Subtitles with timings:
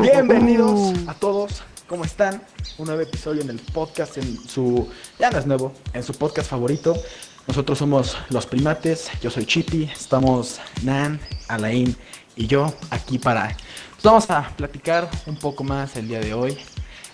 [0.00, 2.42] Bienvenidos a todos, ¿cómo están?
[2.78, 6.48] Un nuevo episodio en el podcast, en su, ya no es nuevo, en su podcast
[6.48, 6.96] favorito.
[7.46, 11.94] Nosotros somos Los Primates, yo soy Chippy, estamos Nan, Alain
[12.34, 13.48] y yo aquí para...
[13.48, 16.56] Pues vamos a platicar un poco más el día de hoy.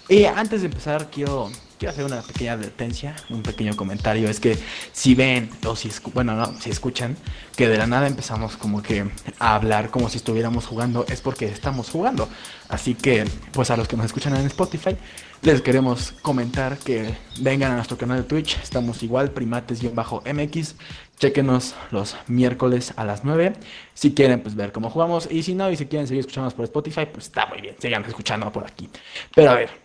[0.08, 1.50] Y antes de empezar quiero
[1.82, 4.28] quiero hacer una pequeña advertencia, un pequeño comentario.
[4.28, 4.56] Es que
[4.92, 7.16] si ven o si, bueno, no, si escuchan
[7.56, 9.10] que de la nada empezamos como que
[9.40, 12.28] a hablar como si estuviéramos jugando, es porque estamos jugando.
[12.68, 14.96] Así que, pues a los que nos escuchan en Spotify,
[15.42, 18.60] les queremos comentar que vengan a nuestro canal de Twitch.
[18.62, 20.76] Estamos igual, primates-mx.
[21.18, 23.54] Chequenos los miércoles a las 9.
[23.92, 25.26] Si quieren, pues ver cómo jugamos.
[25.28, 27.74] Y si no, y si quieren seguir escuchándonos por Spotify, pues está muy bien.
[27.80, 28.88] Sigan escuchando por aquí.
[29.34, 29.81] Pero a ver,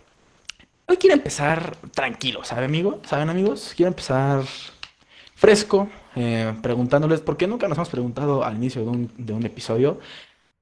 [0.90, 2.98] Hoy quiero empezar tranquilo, ¿saben, amigo?
[3.06, 3.74] ¿Saben, amigos?
[3.76, 4.42] Quiero empezar
[5.34, 10.00] fresco, eh, preguntándoles, porque nunca nos hemos preguntado al inicio de un, de un episodio,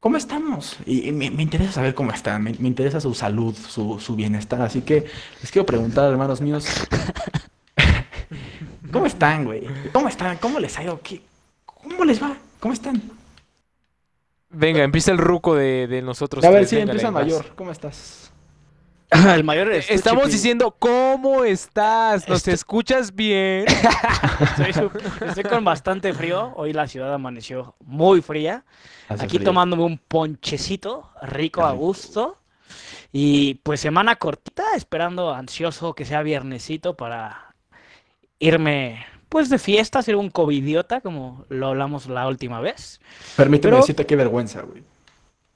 [0.00, 0.78] ¿cómo estamos?
[0.84, 5.06] Y, me, interesa saber cómo están, me, interesa su salud, su, su, bienestar, así que
[5.40, 6.66] les quiero preguntar, hermanos míos,
[8.92, 9.62] ¿cómo están, güey?
[9.92, 10.38] ¿Cómo están?
[10.38, 11.00] ¿Cómo les ha ido?
[11.04, 11.20] ¿Qué,
[11.64, 12.36] ¿Cómo les va?
[12.58, 13.00] ¿Cómo están?
[14.50, 16.44] Venga, empieza el ruco de, de nosotros.
[16.44, 17.52] A ver, sí, empieza mayor.
[17.54, 18.25] ¿Cómo estás?
[19.10, 22.28] El mayor Estamos diciendo, ¿cómo estás?
[22.28, 23.64] ¿Nos escuchas bien?
[25.26, 26.52] estoy, con bastante frío.
[26.56, 28.64] Hoy la ciudad amaneció muy fría.
[29.08, 32.38] Aquí tomándome un ponchecito rico a gusto.
[33.12, 37.54] Y pues semana cortita, esperando ansioso que sea viernesito para
[38.40, 43.00] irme pues de fiesta, ser un covidiota, como lo hablamos la última vez.
[43.36, 44.82] Permíteme decirte qué vergüenza, güey.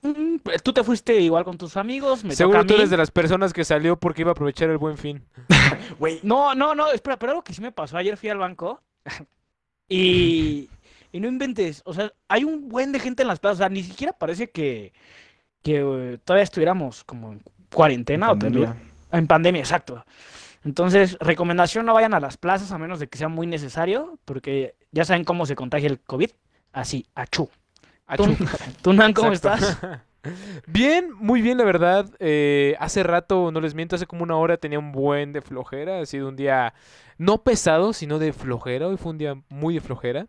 [0.02, 2.24] Mm, tú te fuiste igual con tus amigos.
[2.24, 4.96] Me Seguro tú eres de las personas que salió porque iba a aprovechar el buen
[4.96, 5.24] fin.
[6.22, 7.96] No, no, no, espera, pero algo que sí me pasó.
[7.96, 8.80] Ayer fui al banco
[9.88, 10.68] y,
[11.12, 11.82] y no inventes.
[11.84, 13.58] O sea, hay un buen de gente en las plazas.
[13.58, 14.92] O sea, ni siquiera parece que,
[15.62, 17.42] que eh, todavía estuviéramos como en
[17.72, 18.76] cuarentena en o pandemia.
[19.12, 20.04] En pandemia, exacto.
[20.64, 24.74] Entonces, recomendación, no vayan a las plazas a menos de que sea muy necesario, porque
[24.92, 26.30] ya saben cómo se contagia el COVID.
[26.72, 27.48] Así, achú.
[28.16, 29.78] ¿Tú, Nan, cómo estás?
[30.66, 32.10] Bien, muy bien, la verdad.
[32.18, 36.00] Eh, hace rato, no les miento, hace como una hora tenía un buen de flojera.
[36.00, 36.74] Ha sido un día
[37.16, 38.86] no pesado, sino de flojera.
[38.88, 40.26] Hoy fue un día muy de flojera.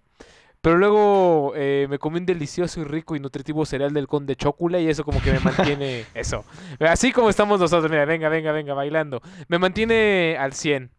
[0.62, 4.80] Pero luego eh, me comí un delicioso y rico y nutritivo cereal del conde chocula
[4.80, 6.46] y eso como que me mantiene eso.
[6.80, 9.22] Así como estamos nosotros, mira, venga, venga, venga, bailando.
[9.48, 10.92] Me mantiene al 100.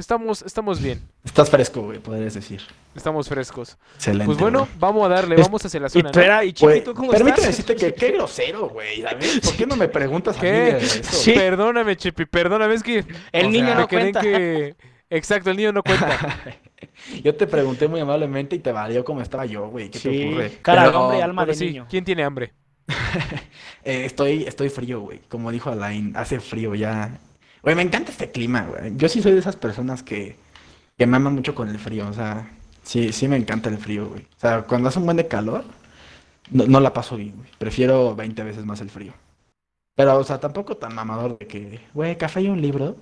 [0.00, 0.98] Estamos, estamos bien.
[1.22, 2.62] Estás fresco, güey, podrías decir.
[2.94, 3.76] Estamos frescos.
[3.96, 4.24] Excelente.
[4.24, 6.08] Pues bueno, vamos a darle, vamos hacia la zona.
[6.08, 9.02] Espera, y Chiquito, ¿cómo Permíteme decirte que qué grosero, güey.
[9.42, 10.48] ¿Por qué no me preguntas ¿Qué?
[10.48, 11.02] a mí eso?
[11.02, 11.32] Sí.
[11.32, 13.04] Perdóname, Chipi, perdóname, es que...
[13.30, 14.22] El niño no cuenta.
[14.22, 14.74] Que...
[15.10, 16.38] Exacto, el niño no cuenta.
[17.22, 19.90] yo te pregunté muy amablemente y te valió cómo estaba yo, güey.
[19.90, 20.52] ¿Qué te ocurre?
[20.62, 21.86] Cara de hombre y alma de niño.
[21.90, 22.54] ¿Quién tiene hambre?
[23.84, 25.20] eh, estoy, estoy frío, güey.
[25.28, 27.20] Como dijo Alain, hace frío ya.
[27.62, 28.96] Güey, me encanta este clima, güey.
[28.96, 30.36] Yo sí soy de esas personas que,
[30.96, 32.08] que me aman mucho con el frío.
[32.08, 32.50] O sea,
[32.82, 34.22] sí, sí me encanta el frío, güey.
[34.22, 35.64] O sea, cuando hace un buen de calor,
[36.50, 37.50] no, la paso bien, güey.
[37.58, 39.12] Prefiero 20 veces más el frío.
[39.94, 42.96] Pero, o sea, tampoco tan mamador de que, güey, café y un libro.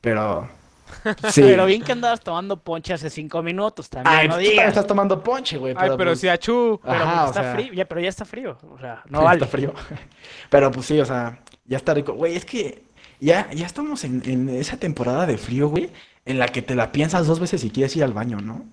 [0.00, 0.48] Pero,
[1.30, 1.42] Sí.
[1.42, 4.14] Pero bien que andabas tomando ponche hace cinco minutos también.
[4.14, 4.68] Ay, no digas.
[4.68, 5.74] estás tomando ponche, güey.
[5.76, 6.80] Ay, pero pues si achú.
[6.82, 8.58] Pero pues está frío, ya, pero ya está frío.
[8.70, 9.38] O sea, no vale.
[9.38, 9.72] Está frío.
[10.50, 12.12] Pero pues sí, o sea, ya está rico.
[12.12, 12.84] Güey, es que
[13.22, 15.90] ya, ya estamos en, esa temporada de frío, güey,
[16.24, 18.64] en la que te la piensas dos veces si quieres ir al baño, ¿no?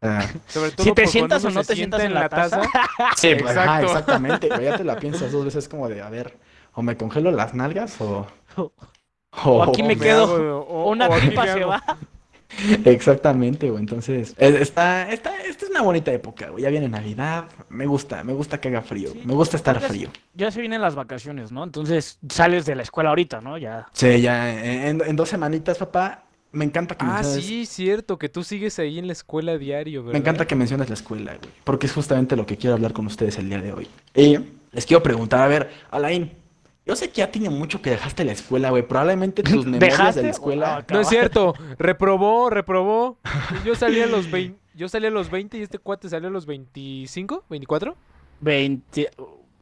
[0.78, 2.62] si te sientas o no te sientas en la taza.
[3.16, 4.48] sí, pues, exactamente.
[4.48, 6.36] Güey, ya te la piensas dos veces como de, a ver,
[6.72, 8.26] o me congelo las nalgas o...
[9.44, 11.82] O, aquí me, quedo, o, una pipa se va.
[12.84, 13.80] Exactamente, güey.
[13.80, 16.64] Entonces, esta, esta, esta es una bonita época, güey.
[16.64, 17.46] Ya viene Navidad.
[17.68, 19.10] Me gusta, me gusta que haga frío.
[19.24, 20.08] me gusta estar frío.
[20.34, 21.64] Ya se vienen las vacaciones, ¿no?
[21.64, 23.58] Entonces, sales de la escuela ahorita, ¿no?
[23.58, 23.86] Ya.
[23.92, 24.88] Sí, ya.
[24.88, 26.22] En, dos semanitas, papá.
[26.52, 27.44] Me encanta que ah, menciones.
[27.44, 30.12] Ah, sí, cierto, que tú sigues ahí en la escuela diario, ¿verdad?
[30.14, 31.50] Me encanta que menciones la escuela, güey.
[31.64, 33.88] Porque es justamente lo que quiero hablar con ustedes el día de hoy.
[34.14, 34.38] Y
[34.72, 36.32] les quiero preguntar, a ver, Alain,
[36.86, 38.86] yo sé que ya tiene mucho que dejaste la escuela, güey.
[38.86, 40.84] Probablemente tus memorias de la escuela.
[40.88, 41.54] No, es cierto.
[41.78, 43.18] Reprobó, reprobó.
[43.64, 46.30] Yo salí a los 20, yo salí a los 20 y este cuate salió a
[46.30, 47.96] los 25, 24.
[48.40, 49.10] 20.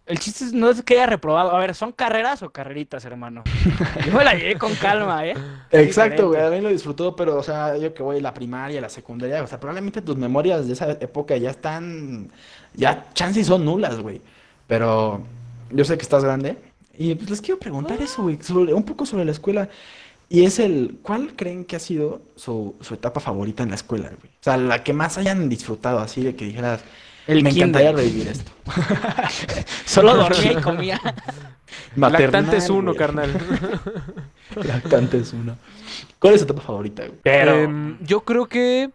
[0.06, 1.52] El chiste no es que haya reprobado.
[1.52, 3.44] A ver, ¿son carreras o carreritas, hermano?
[4.06, 5.34] Yo me la llevé con calma, ¿eh?
[5.70, 6.42] Exacto, güey.
[6.42, 9.42] A mí lo disfrutó, pero, o sea, yo que voy a la primaria, la secundaria,
[9.42, 12.30] o sea, probablemente tus memorias de esa época ya están.
[12.74, 14.20] Ya chances son nulas, güey.
[14.66, 15.22] Pero
[15.70, 16.58] yo sé que estás grande
[16.98, 18.38] y pues les quiero preguntar eso, güey,
[18.72, 19.68] un poco sobre la escuela.
[20.28, 24.32] Y es el, ¿cuál creen que ha sido su, etapa favorita en la escuela, güey?
[24.32, 26.82] O sea, la que más hayan disfrutado, así de que dijeras,
[27.26, 27.68] El Me kinder.
[27.68, 28.50] encantaría revivir esto.
[29.84, 31.00] Solo dormía y comía.
[31.96, 32.96] Lactante es uno, güey.
[32.96, 33.32] carnal.
[34.56, 35.56] Lactante es uno.
[36.18, 37.18] ¿Cuál es tu etapa favorita, güey?
[37.22, 37.54] Pero.
[37.54, 38.90] Em, yo creo que.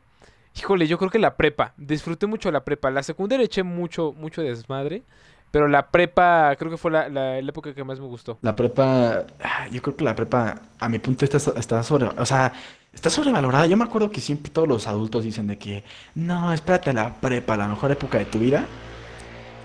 [0.57, 1.73] Híjole, yo creo que la prepa.
[1.77, 2.89] Disfruté mucho la prepa.
[2.89, 5.03] La secundaria eché mucho, mucho desmadre.
[5.51, 8.37] Pero la prepa creo que fue la, la- época que más me gustó.
[8.41, 12.25] La prepa, ah, yo creo que la prepa, a mi punto está, está sobre, o
[12.25, 12.53] sea,
[12.93, 13.65] está sobrevalorada.
[13.65, 15.83] Yo me acuerdo que siempre todos los adultos dicen de que,
[16.15, 18.65] no, espérate la prepa, la mejor época de tu vida.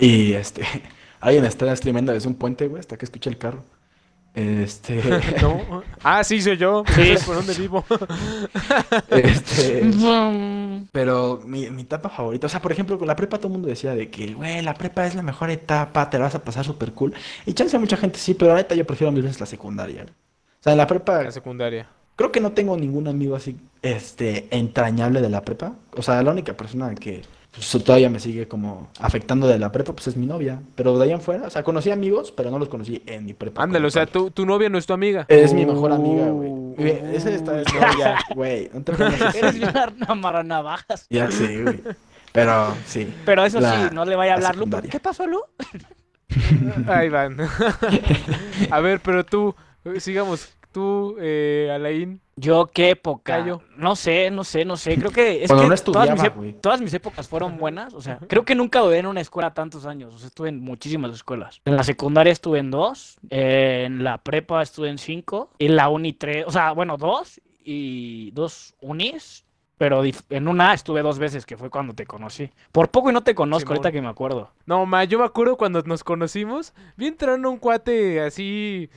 [0.00, 0.62] Y este,
[1.20, 3.64] alguien está streamando desde un puente, güey, hasta que escucha el carro.
[4.34, 5.00] Este,
[5.40, 5.84] ¿No?
[6.02, 6.82] Ah, sí, soy yo.
[6.88, 6.92] Sí.
[6.92, 7.84] ¿Sabes por dónde vivo?
[9.10, 9.82] este,
[10.92, 13.68] pero mi, mi etapa favorita, o sea, por ejemplo, con la prepa todo el mundo
[13.68, 16.64] decía de que, güey, la prepa es la mejor etapa, te la vas a pasar
[16.64, 17.14] súper cool.
[17.46, 20.04] Y chance a mucha gente sí, pero la neta yo prefiero mil veces la secundaria.
[20.04, 21.88] O sea, en la prepa La secundaria.
[22.16, 25.74] Creo que no tengo ningún amigo así, este, entrañable de la prepa.
[25.96, 27.22] O sea, la única persona que
[27.54, 30.60] pues, todavía me sigue como afectando de la prepa, pues es mi novia.
[30.74, 33.34] Pero de ahí en fuera, o sea, conocí amigos, pero no los conocí en mi
[33.34, 33.62] prepa.
[33.62, 35.24] Ándale, o sea, tu, tu novia no es tu amiga.
[35.28, 36.50] Es mi mejor amiga, güey.
[36.50, 36.74] Uh.
[36.76, 38.70] Güey, Esa está es novia, güey.
[38.74, 39.34] No te pongas.
[39.34, 39.70] Eres bien
[40.08, 41.06] amarranavajas.
[41.08, 41.82] Ya sé, güey.
[42.32, 43.14] Pero sí.
[43.24, 44.88] Pero eso La- sí, no le vaya a la hablar Lu.
[44.90, 45.40] ¿Qué pasó, Lu?
[46.88, 47.36] Ahí van.
[48.70, 49.54] a ver, pero tú,
[49.84, 50.53] eh, sigamos.
[50.74, 52.20] Tú, eh, Alain.
[52.34, 53.38] Yo, qué época.
[53.38, 53.62] Callo.
[53.76, 54.96] No sé, no sé, no sé.
[54.98, 57.94] Creo que es Cuando que no todas, mis todas mis épocas fueron buenas.
[57.94, 60.12] O sea, creo que nunca duré en una escuela tantos años.
[60.12, 61.60] O sea, estuve en muchísimas escuelas.
[61.64, 63.18] En la secundaria estuve en dos.
[63.30, 65.50] eh, en la prepa estuve en cinco.
[65.60, 66.44] En la uni tres.
[66.48, 69.44] O sea, bueno, dos y dos unis.
[69.76, 72.50] Pero en una estuve dos veces, que fue cuando te conocí.
[72.70, 73.76] Por poco y no te conozco, Simón.
[73.78, 74.50] ahorita que me acuerdo.
[74.66, 76.74] No, ma, yo me acuerdo cuando nos conocimos.
[76.96, 78.88] Vi entrando un cuate así,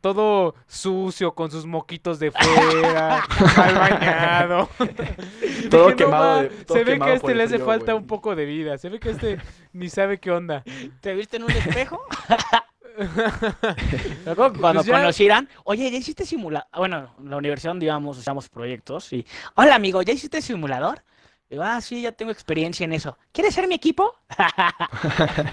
[0.00, 3.22] todo sucio, con sus moquitos de fuera,
[3.56, 4.68] mal bañado.
[5.70, 7.54] Todo dije, "No, quemado ma, de- todo se ve quemado que a este le hace
[7.54, 8.02] frío, falta güey".
[8.02, 8.78] un poco de vida.
[8.78, 9.38] Se ve que este
[9.72, 10.62] ni sabe qué onda.
[11.00, 12.00] ¿Te viste en un espejo?
[14.34, 16.68] Cuando Pues ya- conocieran, oye, ¿ya hiciste simulador?
[16.76, 21.02] Bueno, en la universidad donde íbamos, hacíamos proyectos y, hola amigo, ¿ya hiciste simulador?
[21.50, 23.16] Digo, ah, sí, ya tengo experiencia en eso.
[23.32, 24.14] ¿Quieres ser mi equipo?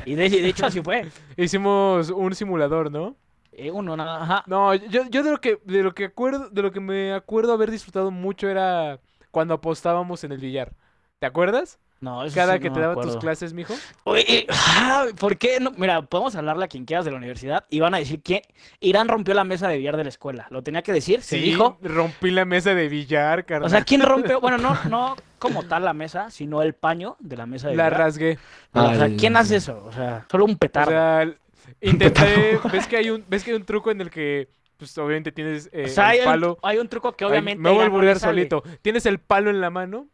[0.06, 1.08] y de, de hecho así fue.
[1.38, 3.16] Hicimos un simulador, ¿no?
[3.58, 4.44] Eh, uno, nada, ajá.
[4.48, 7.54] No, yo, yo de lo que, de lo que acuerdo, de lo que me acuerdo
[7.54, 9.00] haber disfrutado mucho era
[9.32, 10.74] cuando apostábamos en el billar.
[11.20, 11.80] ¿Te acuerdas?
[12.00, 13.82] No, eso Cada sí que no te me daban tus clases, mijo.
[14.04, 15.72] Oye, ah, ¿por qué no?
[15.78, 18.42] Mira, podemos hablarle a quien quieras de la universidad y van a decir que
[18.82, 20.48] Irán rompió la mesa de billar de la escuela.
[20.50, 21.78] Lo tenía que decir, se Sí, dijo.
[21.82, 23.66] rompí la mesa de billar, carnal.
[23.68, 24.42] O sea, ¿quién rompió?
[24.42, 27.90] Bueno, no, no como tal la mesa, sino el paño de la mesa de la
[27.90, 27.98] billar.
[27.98, 28.40] rasgué.
[28.74, 29.84] O Ay, sea, ¿quién hace eso?
[29.86, 30.90] O sea, solo un O petardo.
[30.90, 31.34] sea,
[31.82, 35.32] intenté, ves que hay un, ves que hay un truco en el que, pues obviamente
[35.32, 36.58] tienes eh, O sea, hay, el un, palo.
[36.62, 37.62] hay un truco que obviamente.
[37.62, 38.64] me voy a burlar solito.
[38.82, 40.08] Tienes el palo en la mano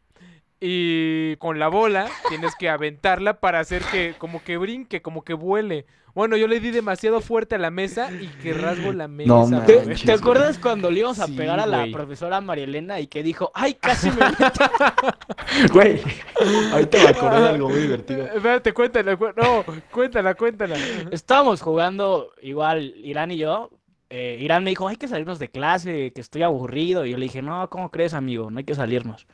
[0.62, 5.34] y con la bola tienes que aventarla para hacer que como que brinque, como que
[5.34, 5.86] vuele.
[6.16, 9.30] Bueno, yo le di demasiado fuerte a la mesa y que rasgo la mesa.
[9.30, 9.64] No.
[9.64, 11.92] ¿Te, acuerdas cuando le íbamos a Sí, pegar a la güey.
[11.94, 14.18] profesora Marielena y que dijo, ay, casi me...
[15.72, 16.02] Güey,
[16.74, 18.26] ahorita me acordé de algo muy divertido.
[18.26, 20.76] Eh, Espérate, cuéntala, cu- no, cuéntala, cuéntala.
[21.12, 23.70] Estábamos jugando igual, Irán y yo.
[24.10, 27.06] eh, Irán me dijo, hay que salirnos de clase, que estoy aburrido.
[27.06, 28.50] Y yo le dije, no, ¿cómo crees, amigo?
[28.51, 29.28] No hay que salirnos.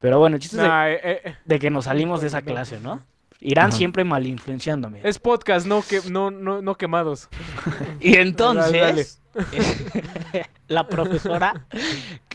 [0.00, 2.78] Pero bueno, el chiste es de- eh, eh, de, que nos salimos de esa clase,
[2.80, 3.02] ¿no?
[3.40, 3.76] Irán Ajá.
[3.76, 5.00] siempre mal influenciándome.
[5.04, 7.28] es podcast, no, que, no, no, no quemados.
[8.00, 9.46] Y entonces, dale.
[10.68, 11.66] la profesora,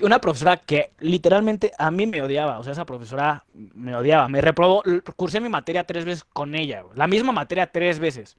[0.02, 4.40] una profesora que literalmente a mí me odiaba, o sea, esa profesora me odiaba, me
[4.40, 4.82] reprobó,
[5.18, 8.38] cursé mi materia tres veces con ella, la misma materia tres veces,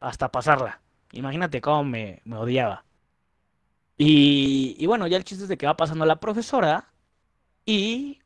[0.00, 0.80] hasta pasarla.
[1.12, 2.84] Imagínate cómo me, me odiaba.
[3.96, 6.88] Y, y bueno, ya el chiste es de que va pasando la profesora
[7.66, 8.20] y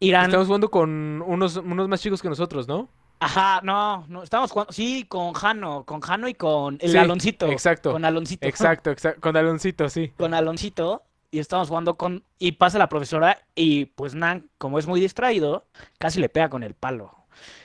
[0.00, 0.26] Irán...
[0.26, 2.88] Estamos jugando con unos, unos más chicos que nosotros, ¿no?
[3.18, 7.46] Ajá, no, no, estamos jugando, sí, con Jano, con Jano y con el Sí, Aloncito.
[7.46, 8.46] exacto, Con Aloncito.
[8.46, 9.20] Exacto, exacto.
[9.22, 10.12] Con Aloncito, sí.
[10.18, 11.02] Con Aloncito.
[11.30, 12.24] Y estamos jugando con.
[12.38, 13.38] Y pasa la profesora.
[13.54, 15.66] Y pues Nan, como es muy distraído,
[15.98, 17.14] casi le pega con el palo.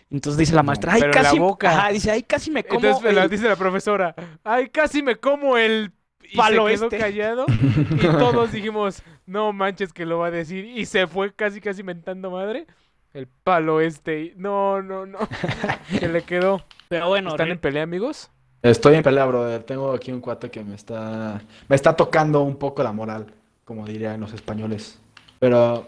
[0.10, 1.40] Entonces dice la maestra, ay, pero en la casi.
[1.40, 1.70] boca.
[1.70, 2.86] Ajá, dice, ay, casi me como.
[2.86, 3.30] Entonces el-".
[3.30, 5.94] dice la profesora, ay, casi me como el...
[6.30, 6.98] Y Palo se quedó este.
[6.98, 7.46] callado
[7.92, 10.66] y todos dijimos, no manches que lo va a decir.
[10.66, 12.68] Y se fue casi, casi mentando madre.
[13.14, 14.22] El palo este.
[14.22, 15.20] y- No, no, no.
[16.00, 16.64] que le quedó.
[16.88, 18.30] Pero bueno, ¿Están en pelea, amigos?
[18.62, 19.64] Estoy en pelea, brother.
[19.64, 23.34] Tengo aquí un cuate que me está, me está tocando un poco la moral,
[23.66, 25.00] como dirían los españoles.
[25.40, 25.88] Pero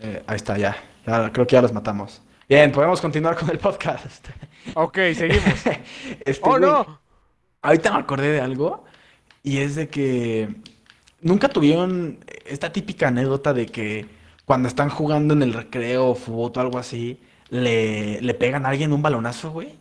[0.00, 0.76] eh, ahí está, ya.
[1.06, 2.22] Ya creo que ya los matamos.
[2.48, 4.28] Bien, podemos continuar con el podcast.
[4.74, 5.44] Ok, seguimos.
[6.24, 7.00] Este, ¡Oh, no!
[7.62, 8.84] Ahorita me acordé de algo
[9.42, 10.54] y es de que
[11.20, 14.06] nunca tuvieron esta típica anécdota de que
[14.44, 17.20] cuando están jugando en el recreo o fútbol o algo así,
[17.50, 19.78] le, le pegan a alguien un balonazo, güey.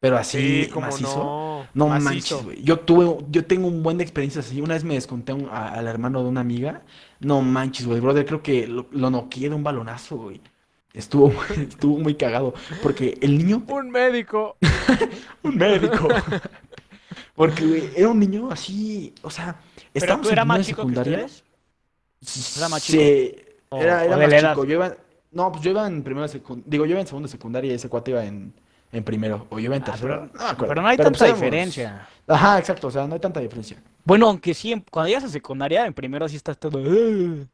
[0.00, 1.16] Pero así, Sí, como macizo.
[1.24, 1.48] no.
[1.74, 2.04] No Macizo.
[2.36, 2.62] manches, güey.
[2.62, 4.60] Yo tuve, yo tengo un buen de experiencias así.
[4.60, 6.82] Una vez me desconté un- a- al hermano de una amiga.
[7.20, 8.24] No manches, güey, brother.
[8.24, 10.40] Creo que lo, lo noqueé de un balonazo, güey.
[10.94, 12.54] Estuvo, estuvo muy cagado.
[12.82, 14.56] Porque el niño, Un médico.
[15.42, 16.08] un médico.
[17.38, 19.56] Porque, güey, era un niño así, o sea,
[19.92, 21.24] ¿Pero tú en eras más chico que secundaria.
[21.24, 21.44] ustedes?
[22.58, 23.34] ¿Era más Sí,
[23.70, 24.64] O- era, era más chico.
[24.64, 24.94] Yo iba,
[25.30, 26.68] no, pues yo iba en primero secundaria.
[26.70, 28.52] Digo, yo iba en segundo secundaria y ese cuate iba en,
[28.92, 29.46] en primero.
[29.50, 30.08] O yo iba en Ah, tercero.
[30.08, 30.68] pero- no me acuerdo.
[30.68, 32.08] Pero no hay Pero, tanta pues, éramos- diferencia.
[32.26, 32.88] Ajá, exacto.
[32.88, 33.80] O sea, no hay tanta diferencia.
[34.04, 36.78] Bueno, aunque sí, en- cuando llegas a secundaria, en primero sí estás todo.
[36.80, 37.46] "Ugh".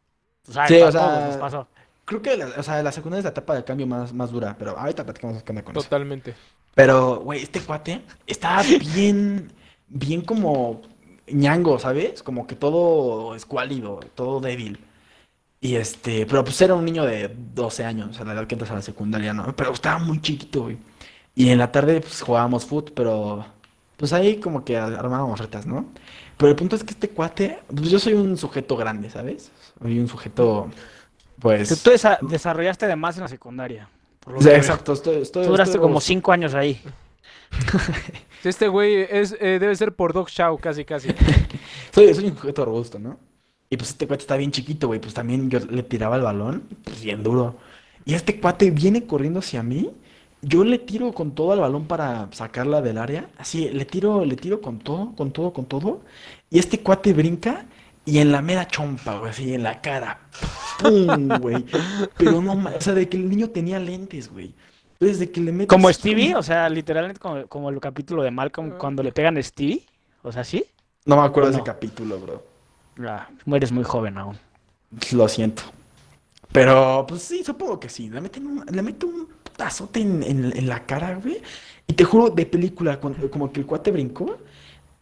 [0.49, 1.69] O sea, Sí, a o sea, todos nos pasó.
[2.07, 4.55] Creo que la, o sea, la secundaria es la etapa de cambio más, más dura,
[4.59, 5.83] pero ahorita platicamos qué con eso.
[5.83, 6.35] Totalmente.
[6.75, 8.63] Pero, güey, este cuate estaba
[8.95, 9.51] bien,
[9.89, 10.83] bien como
[11.27, 12.23] ñango, ¿sabes?
[12.23, 14.79] Como que todo escuálido, todo débil.
[15.61, 18.71] Y este, pero pues era un niño de 12 años, a la edad que entras
[18.71, 19.55] a la secundaria, ¿no?
[19.57, 20.79] Pero estaba muy chiquito, güey.
[21.35, 23.47] Y en la tarde, pues jugábamos foot, pero
[23.97, 25.87] pues ahí como que armábamos retas, ¿no?
[26.37, 29.51] Pero el punto es que este cuate, pues yo soy un sujeto grande, ¿sabes?
[29.81, 30.69] Soy un sujeto,
[31.41, 31.69] pues...
[31.69, 33.89] Tú, tú desa- desarrollaste de más en la secundaria.
[34.21, 36.81] por lo exacto, estoy, estoy, Tú duraste estoy como cinco años ahí.
[38.45, 41.09] Este güey es, eh, debe ser por Dog Chow, casi, casi.
[41.95, 43.19] Soy, soy un sujeto robusto, ¿no?
[43.71, 45.01] Y pues este cuate está bien chiquito, güey.
[45.01, 47.57] Pues también yo le tiraba el balón, pues bien duro.
[48.05, 49.91] Y este cuate viene corriendo hacia mí.
[50.43, 53.31] Yo le tiro con todo al balón para sacarla del área.
[53.39, 56.03] Así, le tiro, le tiro con todo, con todo, con todo.
[56.51, 57.67] Y este cuate brinca
[58.05, 60.21] y en la mera chompa, güey, así en la cara.
[60.79, 61.65] ¡Pum, güey!
[62.19, 64.55] Pero no, o sea, de que el niño tenía lentes, güey.
[64.95, 65.69] Entonces, de que le metes...
[65.69, 69.43] Como Stevie, o sea, literalmente como, como el capítulo de Malcolm cuando le pegan a
[69.43, 69.85] Stevie.
[70.23, 70.65] O sea, ¿sí?
[71.05, 71.63] No me acuerdo de No.
[71.63, 72.43] ese capítulo, bro.
[73.07, 74.39] Ah, eres muy joven aún.
[75.13, 75.63] Lo siento.
[76.53, 78.09] Pero, pues sí, supongo que sí.
[78.09, 81.43] Le meten un, le meten un putazote en, en- en la cara, güey.
[81.87, 84.39] Y te juro, de película, cuando- como que el cuate brincó.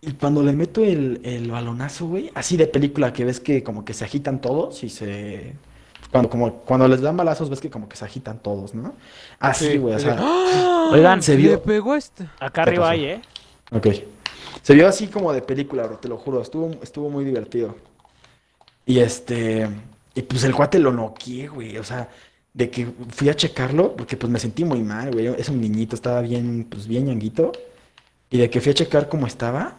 [0.01, 3.85] Y cuando le meto el, el balonazo, güey, así de película que ves que como
[3.85, 5.55] que se agitan todos y se...
[6.13, 8.95] Cuando, como, cuando les dan balazos ves que como que se agitan todos, ¿no?
[9.41, 10.21] Así, Sí, güey, o sea...
[10.93, 11.63] Oigan, se Le vio...
[11.63, 12.25] pegó a este.
[12.39, 13.23] Acá ¿Qué arriba hay, ¿eh?
[13.73, 13.89] Ok.
[14.63, 16.43] Se vio así como de película, bro, te lo juro.
[16.43, 17.77] Estuvo, estuvo muy divertido.
[18.85, 19.69] Y este.
[20.15, 21.79] Y pues el cuate lo noqueé, güey.
[21.79, 22.11] O sea,
[22.53, 25.29] de que fui a checarlo, porque pues me sentí muy mal, güey.
[25.39, 27.53] Es un niñito, estaba bien, pues bien ñanguito.
[28.31, 29.79] Y de que fui a checar cómo estaba.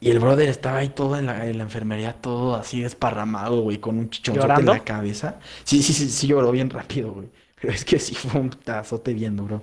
[0.00, 3.78] Y el brother estaba ahí todo en la, en la enfermería, todo así desparramado, güey,
[3.78, 5.36] con un chichonzote en la cabeza.
[5.64, 7.28] Sí, sí, sí, sí lloró bien rápido, güey.
[7.60, 9.62] Pero es que sí fue un tazote bien duro.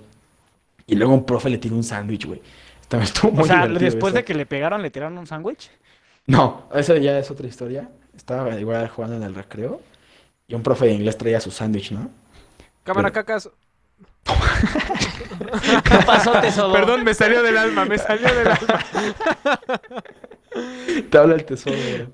[0.86, 2.42] Y luego un profe le tiró un sándwich, güey.
[2.88, 4.16] También estuvo O sea, después eso.
[4.16, 5.70] de que le pegaron, le tiraron un sándwich.
[6.26, 7.88] No, eso ya es otra historia.
[8.16, 9.80] Estaba igual jugando en el recreo
[10.48, 12.10] y un profe de inglés traía su sándwich, ¿no?
[12.82, 13.48] Cámara, Pero- cacas.
[14.24, 16.72] ¿Qué pasó, tesoro?
[16.72, 18.84] Perdón, me salió del alma, me salió del alma.
[21.10, 22.12] Te habla el tesoro, bro.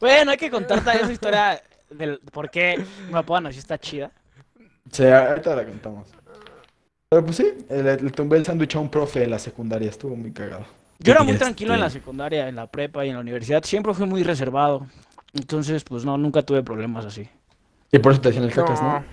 [0.00, 4.10] Bueno, hay que contarte esa historia del por qué me apodan así está chida.
[4.90, 6.08] Sí, ahorita la contamos.
[7.08, 10.14] Pero pues sí, le, le tumbé el sándwich a un profe en la secundaria, estuvo
[10.16, 10.66] muy cagado.
[10.98, 13.62] Yo era muy tranquilo en la este, secundaria, en la prepa y en la universidad.
[13.64, 14.86] Siempre fui muy reservado.
[15.34, 17.28] Entonces, pues no, nunca tuve problemas así.
[17.92, 19.00] Y por eso te hacían el cacas, ¿no?
[19.00, 19.04] No.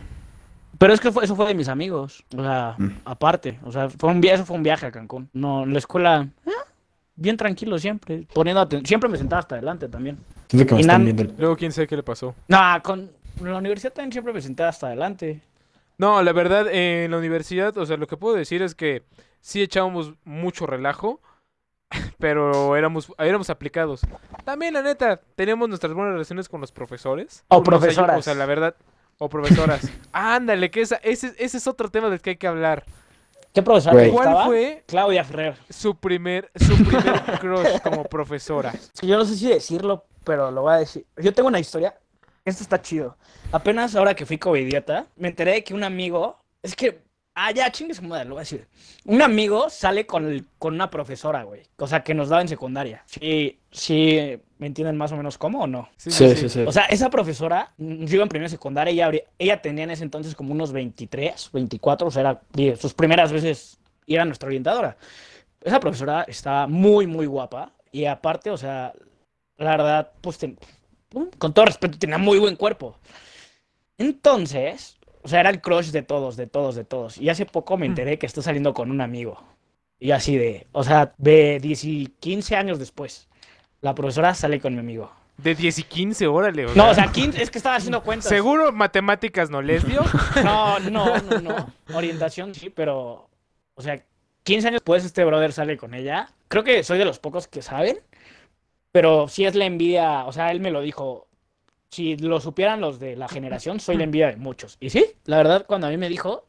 [0.77, 2.23] Pero es que fue- eso fue de mis amigos.
[2.35, 2.89] O sea, Mm.
[3.05, 3.59] aparte.
[3.63, 5.29] O sea, fue un viaje, eso fue un viaje a Cancún.
[5.33, 6.51] No, en la escuela, eh,
[7.15, 8.27] bien tranquilo siempre.
[8.33, 10.17] Poniendo aten- Siempre me sentaba hasta adelante también.
[10.47, 11.35] Siento que me Y están Nan- viendo el...
[11.37, 12.35] Luego, quién sabe qué le pasó.
[12.47, 15.41] No, con en la universidad también siempre me sentaba hasta adelante.
[15.97, 19.03] No, la verdad, en la universidad, o sea, lo que puedo decir es que
[19.41, 21.19] sí echábamos mucho relajo,
[22.19, 24.01] pero éramos, éramos aplicados.
[24.43, 27.43] También, la neta, teníamos nuestras buenas relaciones con los profesores.
[27.49, 28.17] O profesoras.
[28.17, 28.75] O sea, la verdad,
[29.25, 29.89] o profesoras.
[30.11, 32.83] Ándale, que esa, ese, ese es otro tema del que hay que hablar.
[33.53, 34.45] ¿Qué profesora te ¿Cuál gustaba?
[34.45, 35.55] fue Claudia Ferrer.
[35.69, 38.71] su primer, su primer crush como profesora?
[38.71, 41.05] Es que yo no sé si decirlo, pero lo voy a decir.
[41.17, 41.95] Yo tengo una historia.
[42.45, 43.15] Esto está chido.
[43.51, 46.39] Apenas ahora que fui covidiota, me enteré de que un amigo.
[46.61, 47.01] Es que.
[47.35, 48.67] Ah, ya, chingue su madre, lo voy a decir.
[49.05, 51.63] Un amigo sale con, el- con una profesora, güey.
[51.77, 53.03] O sea, que nos daba en secundaria.
[53.07, 55.89] Sí, sí, ¿me entienden más o menos cómo o no?
[55.97, 56.61] Sí, sí, sí.
[56.61, 60.05] O sea, esa profesora, mm, yo iba en primera secundaria, ella, ella tenía en ese
[60.05, 64.95] entonces como unos 23, 24, o sea, era sus primeras veces y era nuestra orientadora.
[65.61, 68.93] Esa profesora estaba muy, muy guapa y aparte, o sea,
[69.57, 70.57] la verdad, pues, ten-
[71.13, 72.97] mm, con todo respeto, tenía muy buen cuerpo.
[73.97, 77.17] Entonces, o sea, era el crush de todos, de todos, de todos.
[77.17, 79.43] Y hace poco me enteré que está saliendo con un amigo.
[79.99, 83.29] Y así de, o sea, de 10 y 15 años después,
[83.83, 85.11] la profesora sale con mi amigo.
[85.35, 86.67] De 10 y 15, órale.
[86.73, 88.29] No, o sea, 15, es que estaba haciendo cuentas.
[88.29, 90.01] Seguro matemáticas no les dio.
[90.43, 91.73] No, no, no, no.
[91.93, 93.29] Orientación sí, pero.
[93.75, 94.01] O sea,
[94.43, 96.29] 15 años después este brother sale con ella.
[96.47, 97.99] Creo que soy de los pocos que saben.
[98.93, 100.25] Pero sí es la envidia.
[100.25, 101.27] O sea, él me lo dijo.
[101.91, 104.77] Si lo supieran los de la generación, soy la envidia de muchos.
[104.79, 106.45] Y sí, la verdad, cuando a mí me dijo,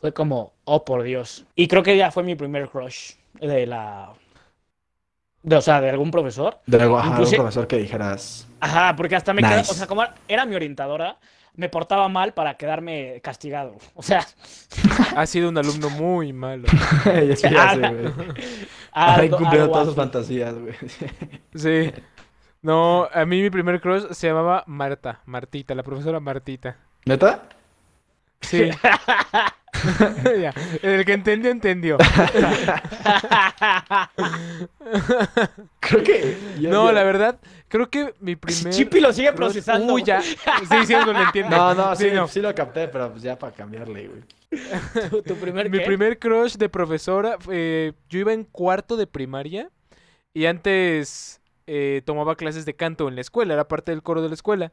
[0.00, 1.46] fue como, oh por Dios.
[1.56, 4.12] Y creo que ya fue mi primer crush de la.
[5.44, 6.58] De, o sea, de algún profesor.
[6.66, 8.48] De algo, ajá, Inclusive- algún profesor que dijeras.
[8.60, 9.70] Ajá, porque hasta me quedaba, Nice.
[9.70, 11.18] o sea, como era mi orientadora,
[11.54, 13.76] me portaba mal para quedarme castigado.
[13.94, 14.26] O sea,
[15.16, 16.64] Ha sido un alumno muy malo.
[17.04, 18.12] ya sé, ya sé, güey.
[18.92, 20.00] Ha algo, cumplido algo todas sus así.
[20.00, 20.74] fantasías, güey.
[21.54, 21.92] Sí.
[22.62, 26.76] No, a mí mi primer crush se llamaba Marta, Martita, la profesora Martita.
[27.04, 27.42] ¿Neta?
[28.40, 28.70] Sí.
[30.40, 31.98] Ya, El que entendió, entendió.
[35.80, 36.36] Creo que.
[36.60, 37.38] No, la verdad,
[37.68, 38.72] creo que mi primer.
[38.72, 39.92] Chippy lo sigue crush- procesando.
[39.94, 40.22] Uy, ya.
[40.22, 40.36] Sí,
[40.86, 41.54] sí, no lo entiende.
[41.56, 42.28] No, no, sí, Sí, no.
[42.28, 44.22] sí lo capté, pero pues ya para cambiarle, güey.
[45.10, 45.84] ¿Tu, tu primer Mi qué?
[45.84, 49.70] primer crush de profesora, eh, yo iba en cuarto de primaria
[50.32, 54.28] y antes eh, tomaba clases de canto en la escuela, era parte del coro de
[54.28, 54.72] la escuela.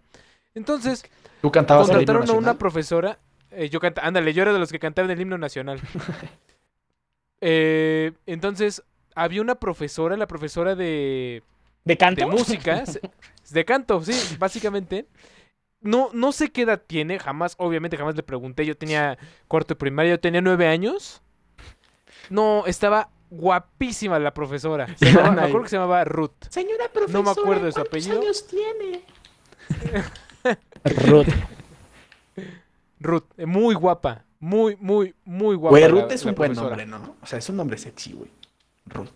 [0.53, 1.03] Entonces,
[1.41, 3.17] Tú cantabas contrataron a una profesora,
[3.51, 5.79] eh, yo canta, ándale, yo era de los que cantaban el himno nacional.
[7.43, 8.83] Eh, entonces,
[9.15, 11.41] había una profesora, la profesora de,
[11.85, 12.21] ¿De canto?
[12.21, 12.83] de música,
[13.49, 15.07] de canto, sí, básicamente.
[15.79, 18.63] No, no sé qué edad tiene, jamás, obviamente jamás le pregunté.
[18.65, 19.17] Yo tenía
[19.47, 21.23] cuarto de primaria, yo tenía nueve años.
[22.29, 24.85] No, estaba guapísima la profesora.
[24.97, 26.33] Se llamaba- me acuerdo que se llamaba Ruth.
[26.49, 28.21] Señora profesora, No me acuerdo de su ¿cuántos apellido.
[28.21, 29.01] años tiene?
[31.09, 31.27] Ruth.
[33.01, 34.25] Ruth, eh, muy guapa.
[34.39, 35.71] Muy, muy, muy guapa.
[35.71, 36.77] Güey, la- Ruth es la un buen profesora.
[36.85, 37.15] nombre, ¿no?
[37.21, 38.29] O sea, es un nombre sexy, güey.
[38.87, 39.09] Ruth.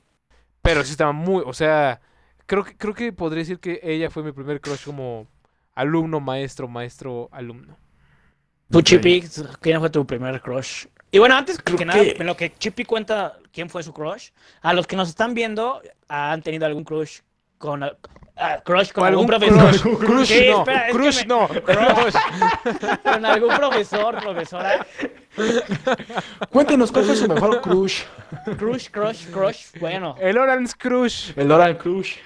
[0.61, 1.99] Pero sí estaba muy, o sea,
[2.45, 5.27] creo que, creo que podría decir que ella fue mi primer crush como
[5.73, 7.77] alumno, maestro, maestro, alumno.
[8.69, 9.23] Tu Chippy,
[9.61, 10.85] ¿quién fue tu primer crush?
[11.11, 13.93] Y bueno, antes Creo que nada, que- en lo que Chippy cuenta quién fue su
[13.93, 14.29] crush,
[14.61, 17.19] a los que nos están viendo han tenido algún crush
[17.57, 19.71] con ah, crush con algún, profesor.
[19.79, 22.15] Crush, crush Sí, no, espera, crush me- no, crush.
[23.03, 24.85] Con algún profesor, profesora.
[26.49, 28.03] Cuéntenos, ¿cuál fue su mejor crush?
[28.57, 29.67] Crush, crush, crush.
[29.79, 31.31] Bueno, El Orange Crush.
[31.35, 32.17] El Oral Crush.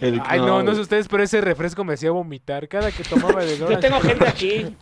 [0.00, 3.44] El- Ay, no, no sé ustedes, pero ese refresco me hacía vomitar cada que tomaba
[3.44, 3.88] del yo Orange.
[3.88, 4.76] tengo gente aquí.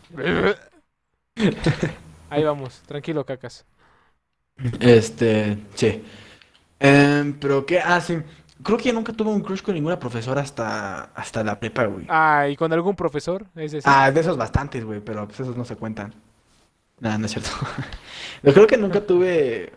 [2.28, 3.64] Ahí vamos, tranquilo, cacas.
[4.78, 6.04] Este, sí.
[6.78, 8.18] Em, pero qué, ah, sí.
[8.62, 12.06] Creo que nunca tuve un crush con ninguna profesora hasta, hasta la prepa, güey.
[12.08, 13.46] Ah, ¿y con algún profesor?
[13.56, 16.14] Es Ah, de esos bastantes, güey, pero pues esos no se cuentan.
[17.00, 17.50] Nada, no es cierto.
[18.42, 19.72] Yo creo que nunca tuve.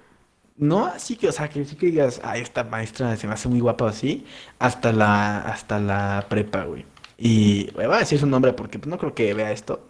[0.58, 3.48] No, así que, o sea, que sí que digas, ah, esta maestra se me hace
[3.50, 4.26] muy guapa o así,
[4.60, 6.86] hasta la, hasta la prepa, güey.
[7.18, 9.90] Y güey, voy a decir su nombre porque pues, no creo que vea esto.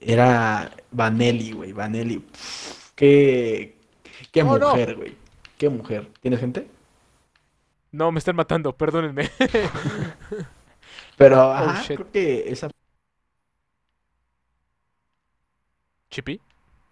[0.00, 2.18] Era Vanelli, güey, Vanelli.
[2.18, 3.78] Pff, qué,
[4.32, 4.70] qué Oh, no.
[4.70, 5.16] mujer, güey.
[5.56, 6.08] Qué mujer.
[6.20, 6.68] ¿Tienes gente?
[7.94, 9.30] No, me están matando, perdónenme.
[11.16, 11.96] Pero, ajá, shit.
[11.96, 12.68] creo que esa
[16.10, 16.40] Chippy,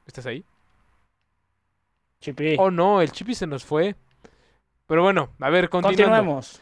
[0.06, 0.44] ¿estás ahí?
[2.20, 2.56] Chippy.
[2.58, 3.96] Oh, no, el Chippy se nos fue.
[4.86, 5.68] Pero bueno, a ver.
[5.68, 6.60] Continuemos.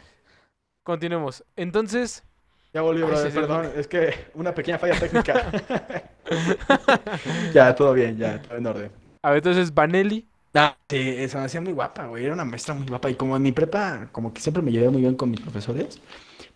[0.83, 1.45] Continuemos.
[1.57, 2.25] Entonces,
[2.73, 3.41] Ya volvió, Ay, brother, sí, sí.
[3.41, 5.51] perdón, es que una pequeña falla técnica.
[7.53, 8.93] ya, todo bien, ya, todo en orden.
[9.23, 10.30] a ver, entonces Vanelli.
[10.55, 13.37] Ah, sí, se me hacía muy guapa, güey, era una maestra muy guapa y como
[13.37, 16.01] en mi prepa, como que siempre me llevé muy bien con mis profesores,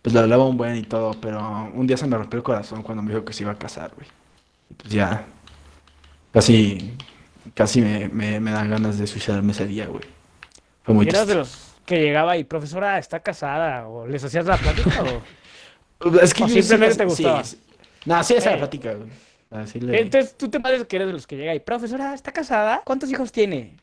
[0.01, 2.83] pues le hablaba un buen y todo, pero un día se me rompió el corazón
[2.83, 4.07] cuando me dijo que se iba a casar, güey.
[4.69, 5.25] Y pues ya,
[6.33, 6.93] casi,
[7.53, 10.03] casi me, me, me dan ganas de suicidarme ese día, güey.
[10.83, 14.57] Fue muy ¿Eras de los que llegaba y profesora está casada o les hacías la
[14.57, 15.23] plática o
[16.21, 17.43] Es que o yo sí simplemente las- te gustaba?
[17.43, 17.63] Sí, sí.
[18.05, 18.53] No, sí, esa Eh.
[18.53, 19.09] la plática, güey.
[19.51, 20.01] Así le...
[20.01, 23.09] Entonces tú te parece que eres de los que llega y profesora está casada, ¿cuántos
[23.11, 23.77] hijos tiene?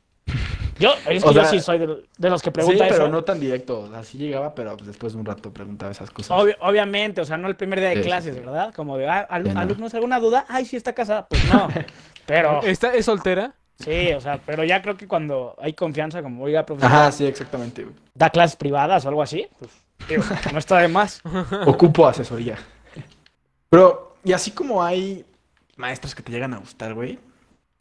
[0.79, 1.87] Yo, es O que yo sí soy de,
[2.19, 3.09] de los que Sí, pregunta pero eso.
[3.13, 3.91] no tan directo.
[3.95, 6.37] Así llegaba, pero pues, después de un rato preguntaba esas cosas.
[6.37, 8.41] Obvi- obviamente, o sea, no el primer día de Sí, sí, clases, sí.
[8.41, 8.75] ¿verdad?
[8.75, 9.61] Como de, ah, Sí, no.
[9.61, 10.45] alumnos, ¿alguna duda?
[10.49, 11.27] Ay, sí está casada.
[11.29, 11.69] Pues no.
[12.27, 13.53] Pero, ¿Está, ¿Es soltera?
[13.79, 17.27] sí, o sea, pero ya creo que cuando hay confianza, como, oiga, profesor, Ajá, sí,
[17.27, 17.83] exactamente.
[17.83, 17.95] güey.
[18.15, 19.71] da clases privadas o algo así, pues,
[20.09, 21.21] digo, no está de más.
[21.67, 22.57] Ocupo asesoría.
[23.69, 25.25] Pero, y así como hay
[25.77, 27.19] maestros que te llegan a gustar, güey.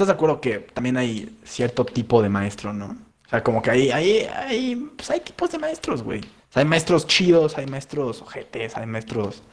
[0.02, 2.88] ¿Estás de acuerdo que también hay cierto tipo de maestro, no?
[3.28, 6.22] O sea, como que hay, hay, hay, pues hay tipos de maestros, güey.
[6.22, 9.44] O sea, hay maestros chidos, hay maestros ojetes, hay maestros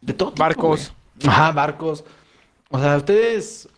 [0.00, 0.92] de todo tipo, Barcos.
[1.20, 1.28] güey.
[1.32, 2.04] Ajá, barcos.
[2.70, 3.68] O sea, ustedes,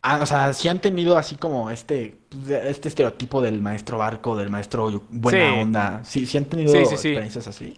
[0.00, 4.48] ah, o sea, sí han tenido así como este, este estereotipo del maestro barco, del
[4.50, 5.60] maestro buena Sí.
[5.60, 6.04] onda.
[6.04, 6.78] Sí, sí han tenido sí.
[6.78, 7.76] experiencias así.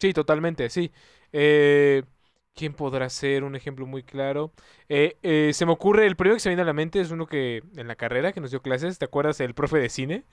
[0.00, 0.92] Sí, totalmente, sí.
[1.32, 2.04] Eh,
[2.56, 4.50] ¿Quién podrá ser un ejemplo muy claro?
[4.88, 7.26] Eh, eh, se me ocurre, el primero que se viene a la mente es uno
[7.26, 9.40] que en la carrera que nos dio clases, ¿te acuerdas?
[9.40, 10.24] El profe de cine.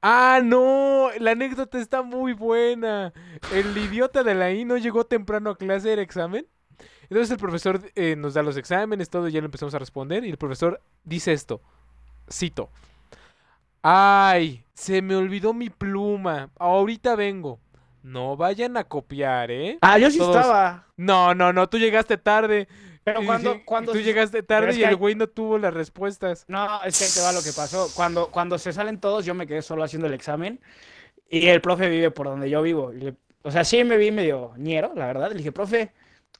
[0.00, 3.12] Ah, no, la anécdota está muy buena.
[3.52, 6.46] El idiota de la I no llegó temprano a clase, era examen.
[7.02, 10.30] Entonces el profesor eh, nos da los exámenes, todo, ya lo empezamos a responder y
[10.30, 11.60] el profesor dice esto,
[12.32, 12.70] cito.
[13.82, 17.60] Ay, se me olvidó mi pluma, ahorita vengo.
[18.04, 19.78] No vayan a copiar, ¿eh?
[19.80, 20.84] Ah, yo sí Todos- estaba.
[20.98, 22.68] No, no, no, tú llegaste tarde.
[23.02, 26.44] Pero cuando, sí, cuando tú llegaste tarde y el hay- güey no tuvo las respuestas.
[26.46, 27.88] No, es que ahí te va lo que pasó.
[27.94, 30.60] Cuando, cuando se salen todos, yo me quedé solo haciendo el examen.
[31.30, 32.92] Y el profe vive por donde yo vivo.
[32.92, 35.30] y le- o sea, sí me vi medio ñero, la verdad.
[35.30, 35.92] Le dije, profe,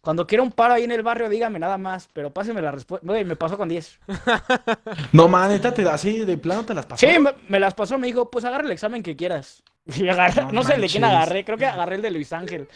[0.03, 2.09] cuando quiera un paro ahí en el barrio, dígame nada más.
[2.13, 3.07] Pero páseme la respuesta.
[3.07, 3.99] Güey, me pasó con 10.
[5.13, 7.07] No, man, neta, te, así de plano te las pasó.
[7.07, 7.99] Sí, me, me las pasó.
[7.99, 9.63] Me dijo, pues agarra el examen que quieras.
[9.97, 11.45] Y agarré- No no, sé el de quién agarré.
[11.45, 12.69] Creo que agarré el de Luis Ángel.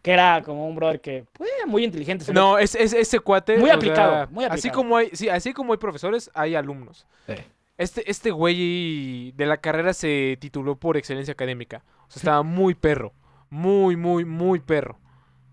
[0.00, 2.32] Que era como un brother que, pues, muy inteligente.
[2.32, 3.56] No, es, es- ese cuate.
[3.58, 7.06] Muy aplicado, sea, muy Así como hay, sí, así como hay profesores, hay alumnos.
[7.28, 7.34] Sí.
[7.78, 11.84] Este, este güey de la carrera se tituló por excelencia académica.
[12.08, 13.12] O sea, estaba muy perro.
[13.48, 14.98] Muy, muy, muy perro.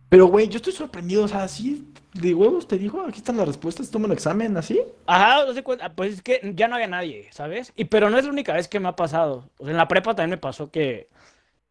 [0.09, 1.23] Pero, güey, yo estoy sorprendido.
[1.23, 4.81] O sea, así de huevos te dijo, aquí están las respuestas, toma el examen, así.
[5.05, 7.71] Ajá, no sé cuenta, pues es que ya no había nadie, ¿sabes?
[7.75, 9.49] Y pero no es la única vez que me ha pasado.
[9.59, 11.07] O sea, en la prepa también me pasó que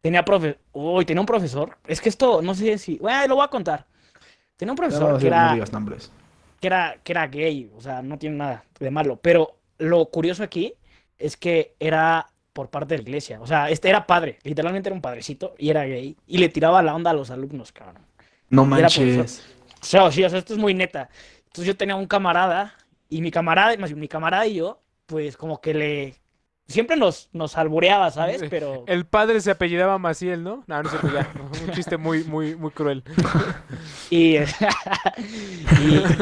[0.01, 1.77] tenía profe, uy, tenía un profesor.
[1.85, 3.85] Es que esto, no sé si, bueno, lo voy a contar.
[4.55, 5.57] Tenía un profesor no, que era,
[6.59, 9.17] que era, que era gay, o sea, no tiene nada de malo.
[9.21, 10.73] Pero lo curioso aquí
[11.17, 13.41] es que era por parte de la iglesia.
[13.41, 16.17] O sea, este era padre, literalmente era un padrecito y era gay.
[16.27, 18.08] Y le tiraba la onda a los alumnos, cabrón.
[18.49, 19.43] No era manches.
[19.81, 21.09] O sea, sí, o sea, esto es muy neta.
[21.47, 22.75] Entonces yo tenía un camarada
[23.09, 26.15] y mi camarada, más bien, mi camarada y yo, pues como que le...
[26.67, 28.43] Siempre nos, nos albureaba, ¿sabes?
[28.47, 28.83] Pero...
[28.85, 30.63] El padre se apellidaba Maciel, ¿no?
[30.67, 31.27] No, no cierto, ya.
[31.65, 33.03] Un chiste muy, muy, muy cruel.
[34.11, 34.41] Y, y,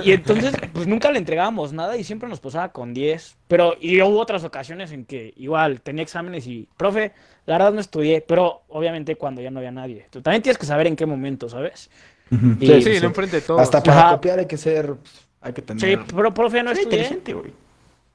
[0.03, 3.37] y entonces, pues nunca le entregábamos nada y siempre nos pasaba con 10.
[3.47, 7.13] Pero, y hubo otras ocasiones en que igual tenía exámenes y, profe,
[7.45, 10.07] la verdad no estudié, pero obviamente cuando ya no había nadie.
[10.09, 11.89] Tú también tienes que saber en qué momento, ¿sabes?
[12.29, 13.61] Y- Sí, Sí, no enfrente de todos.
[13.61, 14.09] Hasta para Ajá.
[14.15, 14.93] copiar hay que ser,
[15.41, 15.81] hay que tener.
[15.81, 16.99] Sí, pero profe, no estudié.
[16.99, 17.53] inteligente, güey.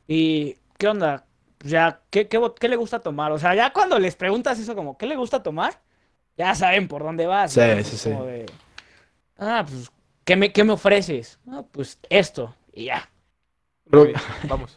[0.09, 1.25] ¿Y qué onda?
[1.59, 3.33] Pues Ya, ¿qué, qué, qué le gusta tomar?
[3.33, 5.81] O sea, ya cuando les preguntas eso como, ¿qué le gusta tomar?
[6.37, 7.53] Ya saben por dónde vas.
[7.53, 7.67] Sí, ¿no?
[7.67, 8.11] sí, Es sí.
[8.11, 8.47] como de,
[9.39, 9.91] ah, pues,
[10.25, 11.39] ¿qué me, qué me ofreces?
[11.49, 12.55] Ah, pues esto.
[12.73, 13.09] Y ya.
[13.91, 14.09] Pero-
[14.49, 14.75] Vamos.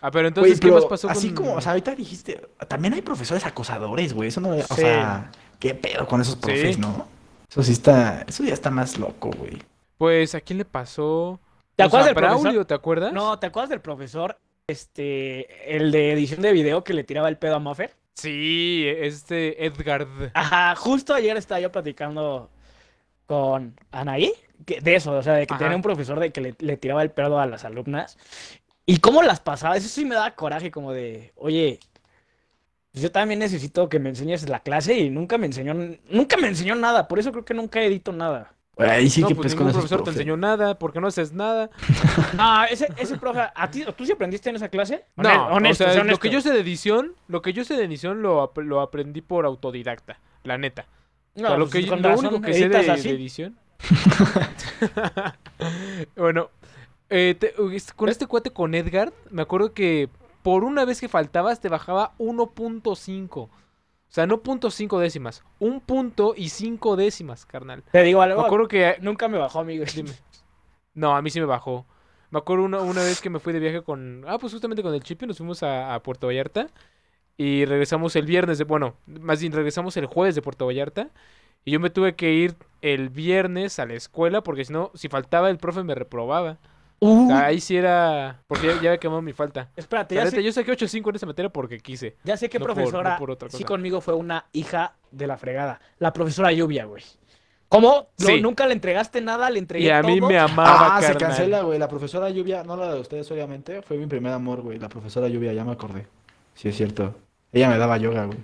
[0.00, 2.92] Ah, pero entonces, ¿qué pero más pasó así con- como, o sea, ahorita dijiste, también
[2.94, 4.28] hay profesores acosadores, güey.
[4.28, 4.74] Eso no, o Sí.
[4.74, 6.80] sea, qué pedo con esos profes, Sí.
[6.80, 7.08] ¿no?
[7.50, 9.58] Eso sí está, eso ya está más loco, güey.
[9.98, 11.40] Pues, ¿a quién le pasó?
[11.76, 12.40] ¿Te Pues, acuerdas a del profesor?
[12.42, 13.12] Braulio, ¿te acuerdas?
[13.12, 17.38] No, ¿te acuerdas del profesor, este, el de edición de video que le tiraba el
[17.38, 17.94] pedo a Muffer?
[18.14, 20.30] Sí, este Edgard.
[20.34, 22.50] Ajá, justo ayer estaba yo platicando
[23.26, 24.32] con Anaí
[24.64, 25.64] que- de eso, o sea, de que Ajá.
[25.64, 28.16] tenía un profesor de que le, le tiraba el pedo a las alumnas.
[28.86, 29.76] ¿Y cómo las pasaba?
[29.76, 31.78] Eso sí me daba coraje, como de, oye,
[32.96, 35.74] pues yo también necesito que me enseñes la clase y nunca me enseñó,
[36.08, 38.54] nunca me enseñó nada, por eso creo que nunca edito nada.
[38.78, 41.68] Ahí sí no, que pues pues ningún profesor te enseñó nada, porque no haces nada.
[42.38, 45.04] Ah, ese, ese profe, ¿a ti, ¿tú sí aprendiste en esa clase?
[45.14, 46.30] No, Hone- honesto, o sea, sé lo que honesto.
[46.30, 50.18] yo sé de edición, lo que yo sé de edición lo, lo aprendí por autodidacta,
[50.42, 50.86] la neta.
[51.34, 53.58] O sea, No, lo pues, que, lo razón único que sé de, edición.
[56.16, 56.48] bueno,
[57.10, 57.52] eh, te-
[57.94, 60.08] con este cuate con Edgar, me acuerdo que
[60.46, 63.36] por una vez que faltabas te bajaba 1.5.
[63.36, 63.50] O
[64.06, 67.82] sea, no punto cinco décimas, un punto y cinco décimas, carnal.
[67.90, 69.84] Te digo Me algo, acuerdo que nunca me bajó, amigo.
[69.96, 70.12] Dime.
[70.94, 71.84] No, a mí sí me bajó.
[72.30, 74.24] Me acuerdo una, una vez que me fui de viaje con...
[74.28, 76.68] Ah, pues justamente con el Chipi, nos fuimos a, a Puerto Vallarta.
[77.36, 78.64] Y regresamos el viernes de...
[78.64, 81.10] Bueno, más bien regresamos el jueves de Puerto Vallarta.
[81.64, 85.08] Y yo me tuve que ir el viernes a la escuela porque si no, si
[85.08, 86.60] faltaba el profe me reprobaba.
[86.98, 88.40] Uh, sea, ahí sí era...
[88.46, 89.68] Porque ya, ya había quemado mi falta.
[89.76, 92.16] espérate, ya neta, sé, yo saqué 8.5 en esa materia porque quise.
[92.24, 95.26] ya sé qué no por- no profesora por otra sí conmigo fue una hija de
[95.26, 95.80] la fregada.
[95.98, 97.02] La profesora Lluvia, güey.
[97.68, 98.08] ¿Cómo?
[98.18, 98.40] No, Sí.
[98.40, 101.78] nunca le entregaste nada, le entregué Y a mí me amaba, Ah, se cancela, güey.
[101.78, 104.78] La profesora Lluvia, no la de ustedes, obviamente, fue mi primer amor, güey.
[104.78, 106.06] La profesora Lluvia, ya me acordé.
[106.54, 107.14] Sí, es cierto.
[107.52, 108.38] Ella me daba yoga, güey.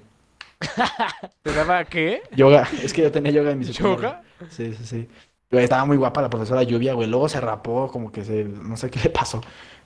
[1.43, 2.23] ¿Te daba qué?
[2.37, 3.97] Yoga, es que yo tenía yoga en mi secundaria.
[4.41, 4.49] ¿Yoga?
[4.51, 5.09] Sí, sí, sí.
[5.53, 7.07] Güey, estaba muy guapa la profesora Lluvia, güey.
[7.09, 9.41] Luego se rapó, como que se, no sé qué le pasó,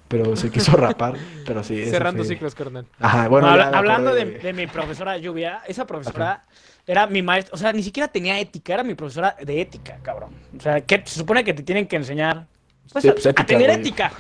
[0.09, 1.85] pero se quiso rapar, pero sí.
[1.87, 2.87] Cerrando fue- ciclos, carnal.
[3.01, 6.45] Ajá, bueno, ya me hablando de, mi profesora Lluvia, esa profesora
[6.87, 10.31] era mi maestra, o sea, ni siquiera tenía ética, era mi profesora de ética, cabrón.
[10.57, 12.47] O sea, que se supone que te tienen que enseñar
[12.93, 13.81] pues, Sí, pues, a ética, tener güey.
[13.81, 14.13] ética.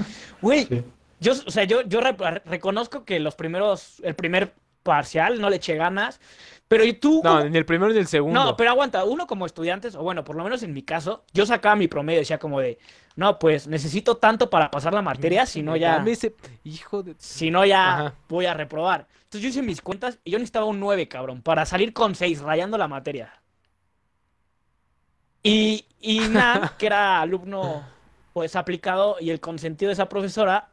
[0.42, 0.82] Güey, Sí.
[1.20, 5.56] yo, o sea, yo, yo re- reconozco que los primeros, el primer parcial no le
[5.56, 6.20] eché ganas,
[6.68, 7.20] Pero ¿y tú?
[7.22, 8.42] No, ni el primero ni el segundo.
[8.42, 11.46] No, pero aguanta, uno como estudiantes, o bueno, por lo menos en mi caso, yo
[11.46, 12.78] sacaba mi promedio, decía como de,
[13.14, 17.14] no, pues necesito tanto para pasar la materia, si no ya, ese- Hijo de...
[17.18, 18.14] si no ya Ajá.
[18.28, 19.06] voy a reprobar.
[19.24, 22.40] Entonces yo hice mis cuentas y yo necesitaba un 9, cabrón, para salir con 6,
[22.40, 23.32] rayando la materia.
[25.42, 27.84] Y, y Nan, que era alumno
[28.32, 30.68] pues aplicado y el consentido de esa profesora,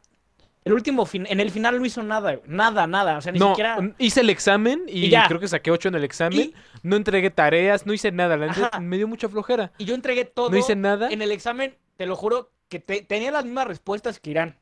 [0.64, 3.50] el último fin, en el final no hizo nada, nada, nada, o sea, ni No,
[3.50, 3.78] siquiera...
[3.98, 5.26] hice el examen y, Y ya.
[5.28, 6.38] creo que saqué 8 en el examen.
[6.40, 8.34] Y- No entregué tareas, no hice nada.
[8.46, 8.80] Ajá.
[8.80, 9.72] me dio mucha flojera.
[9.78, 10.50] Y yo entregué todo.
[10.50, 11.10] No hice nada.
[11.10, 14.56] En el examen, te lo juro, que te- tenía las mismas respuestas que Irán.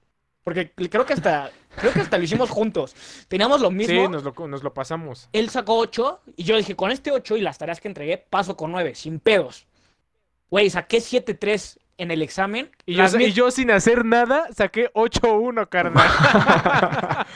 [0.45, 2.97] Porque creo que hasta, creo que hasta lo hicimos juntos.
[3.29, 3.95] Teníamos lo mismo.
[4.07, 5.29] Sí, nos lo, nos lo pasamos.
[5.33, 8.57] Él sacó 8 y yo dije, con este 8 y las tareas que entregué, paso
[8.57, 9.67] con 9, sin pedos.
[10.51, 12.71] Güey, saqué 7-3 en el examen.
[12.85, 12.95] Y
[13.33, 16.09] yo, y sin hacer nada saqué 8-1, carnal.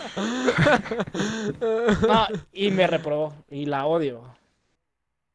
[2.06, 3.34] No, y me reprobó.
[3.50, 4.22] Y la odio.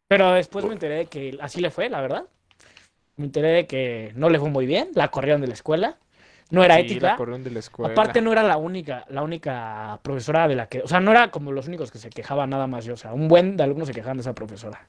[0.07, 2.25] Pero después me enteré de que así le fue, la verdad.
[3.15, 4.89] Me enteré de que no le fue muy bien.
[4.93, 5.97] La corrieron de la escuela.
[6.49, 7.11] No era Sí, ética.
[7.11, 7.93] la corrieron de la escuela.
[7.93, 11.31] Aparte no era la única, la única profesora de la que, o sea, no era
[11.31, 13.87] como los únicos que se quejaban nada más yo, o sea, un buen de alumnos
[13.87, 14.85] se quejaban de esa profesora.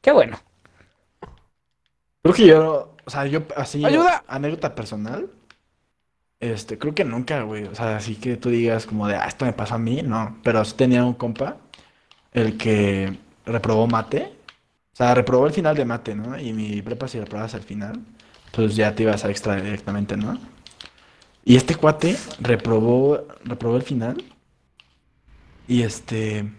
[0.00, 0.38] Qué bueno.
[2.22, 4.24] Creo que yo, o sea, yo así, ¡Ayuda!
[4.26, 5.30] anécdota personal,
[6.40, 9.44] este, creo que nunca, güey, o sea, así que tú digas como de, ah, esto
[9.44, 11.56] me pasó a mí, no, pero sí tenía un compa,
[12.32, 14.32] el que reprobó mate,
[14.92, 16.38] o sea, reprobó el final de mate, ¿no?
[16.38, 18.00] Y mi prepa si reprobabas al final,
[18.52, 20.38] pues ya te ibas a extra directamente, ¿no?
[21.44, 24.22] Y este cuate reprobó, reprobó el final,
[25.68, 26.50] y este...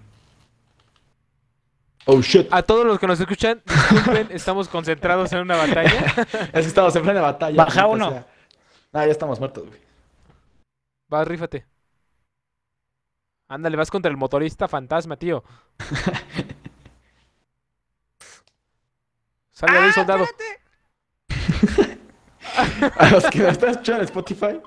[2.05, 2.47] Oh, shit.
[2.51, 5.89] A todos los que nos escuchan, disculpen, estamos concentrados en una batalla.
[6.51, 7.55] Es que estamos en plena batalla.
[7.63, 8.09] Baja uno.
[8.09, 8.27] sea.
[8.91, 9.79] Ah, ya estamos muertos, güey.
[11.07, 11.65] Vas, rífate.
[13.47, 15.43] Ándale, vas contra el motorista fantasma, tío.
[19.51, 20.25] Sale Ah, ahí, soldado.
[22.97, 24.61] A los que nos están escuchando en Spotify,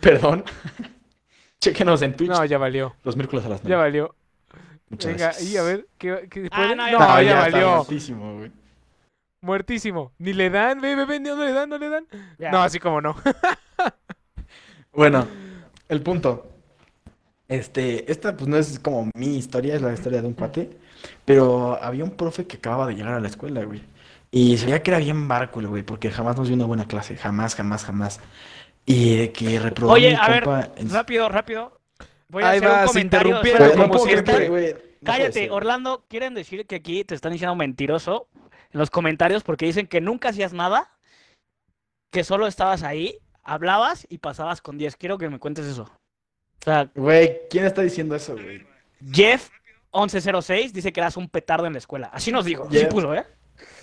[0.00, 0.44] perdón.
[1.60, 2.94] Chequenos en Twitch No, ya valió.
[3.04, 3.82] los miércoles a las Ya 9.
[3.82, 4.14] valió.
[4.94, 5.50] Muchas Venga, gracias.
[5.50, 6.92] y a ver, ¿qué, qué Ah, no, ya
[7.34, 7.74] No, valió.
[7.76, 8.52] muertísimo, güey.
[9.42, 10.12] Muertísimo.
[10.18, 12.06] Ni le dan, ve, ve, ve, no le dan, no le dan.
[12.38, 12.50] Ya.
[12.50, 13.14] No, así como no.
[14.92, 15.26] Bueno,
[15.88, 16.46] el punto.
[17.48, 20.70] Este, esta pues no es como mi historia, es la historia de un cuate.
[21.24, 23.82] Pero había un profe que acababa de llegar a la escuela, güey.
[24.30, 27.16] Y se veía que era bien bárculo, güey, porque jamás nos dio una buena clase.
[27.16, 28.20] Jamás, jamás, jamás.
[28.86, 31.80] Y de que reprobó Oye, mi a ver, compa en- rápido, rápido.
[32.34, 33.28] Voy a Ahí hacer un vas, comentario.
[33.30, 34.38] interrumpieron espera, Güey, no como puedo siempre.
[34.44, 35.50] que, güey, no puede Cállate, ser.
[35.52, 38.28] Orlando, quieren decir que aquí te están diciendo mentiroso
[38.72, 40.90] en los comentarios porque dicen que nunca hacías nada,
[42.10, 44.96] que solo estabas ahí, hablabas y pasabas con 10.
[44.96, 45.82] Quiero que me cuentes eso.
[45.84, 48.66] O sea, Güey, ¿quién está diciendo eso, güey?
[49.12, 49.50] Jeff
[49.92, 52.10] 1106 dice que eras un petardo en la escuela.
[52.12, 52.68] Así nos dijo.
[52.70, 52.88] Sí Jeff.
[52.88, 53.24] puso, ¿eh?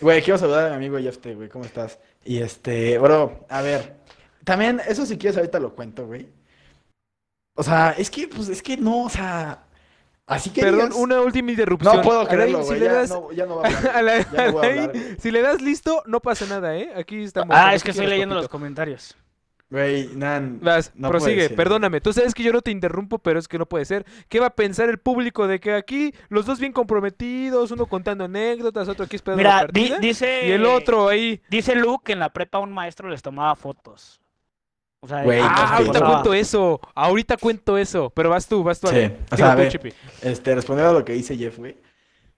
[0.02, 2.00] Güey, quiero saludar a mi amigo Jeff T, güey, ¿cómo estás?
[2.26, 3.96] Y este, bro, a ver,
[4.44, 6.28] también, eso si quieres ahorita lo cuento, güey.
[7.56, 9.64] O sea, es que, pues, es que no, o sea,
[10.26, 11.98] así que Perdón, digas- una última interrupción.
[11.98, 14.02] No puedo creerlo, si güey, le ya das- no, ya no va a hablar, a
[14.02, 15.16] la- ya no voy a Alain, hablar, güey.
[15.20, 16.92] si le das listo, no pasa nada, ¿eh?
[16.96, 17.56] Aquí estamos.
[17.58, 19.16] Ah, es si que estoy leyendo los comentarios.
[19.70, 21.56] Güey, Nan, Vas, no puede prosigue, ser.
[21.56, 22.02] perdóname.
[22.02, 24.06] Tú sabes que yo no te interrumpo, pero es que no puede ser.
[24.28, 28.26] ¿Qué va a pensar el público de que aquí los dos bien comprometidos, uno contando
[28.26, 30.00] anécdotas, otro aquí esperando la Mira, di- partida?
[30.00, 30.48] dice.
[30.48, 31.42] Y el otro ahí.
[31.50, 34.21] Dice Luke que en la prepa un maestro les tomaba fotos.
[35.04, 36.12] O sea, Güey, Ah, ahorita pasaba.
[36.14, 36.80] cuento eso.
[36.94, 38.12] Ahorita cuento eso.
[38.16, 38.88] Pero vas tú, vas tú.
[38.88, 39.08] Sí, Ale.
[39.08, 41.76] o Digo sea, a ver, este, respondiendo a lo que dice Jeff, güey.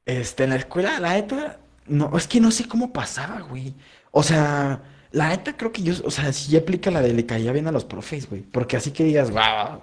[0.05, 3.73] Este, en la escuela, la neta, no, es que no sé cómo pasaba, güey.
[4.11, 7.51] O sea, la neta creo que yo, o sea, sí aplica la de le caía
[7.51, 8.41] bien a los profes, güey.
[8.41, 9.81] Porque así que digas, wow,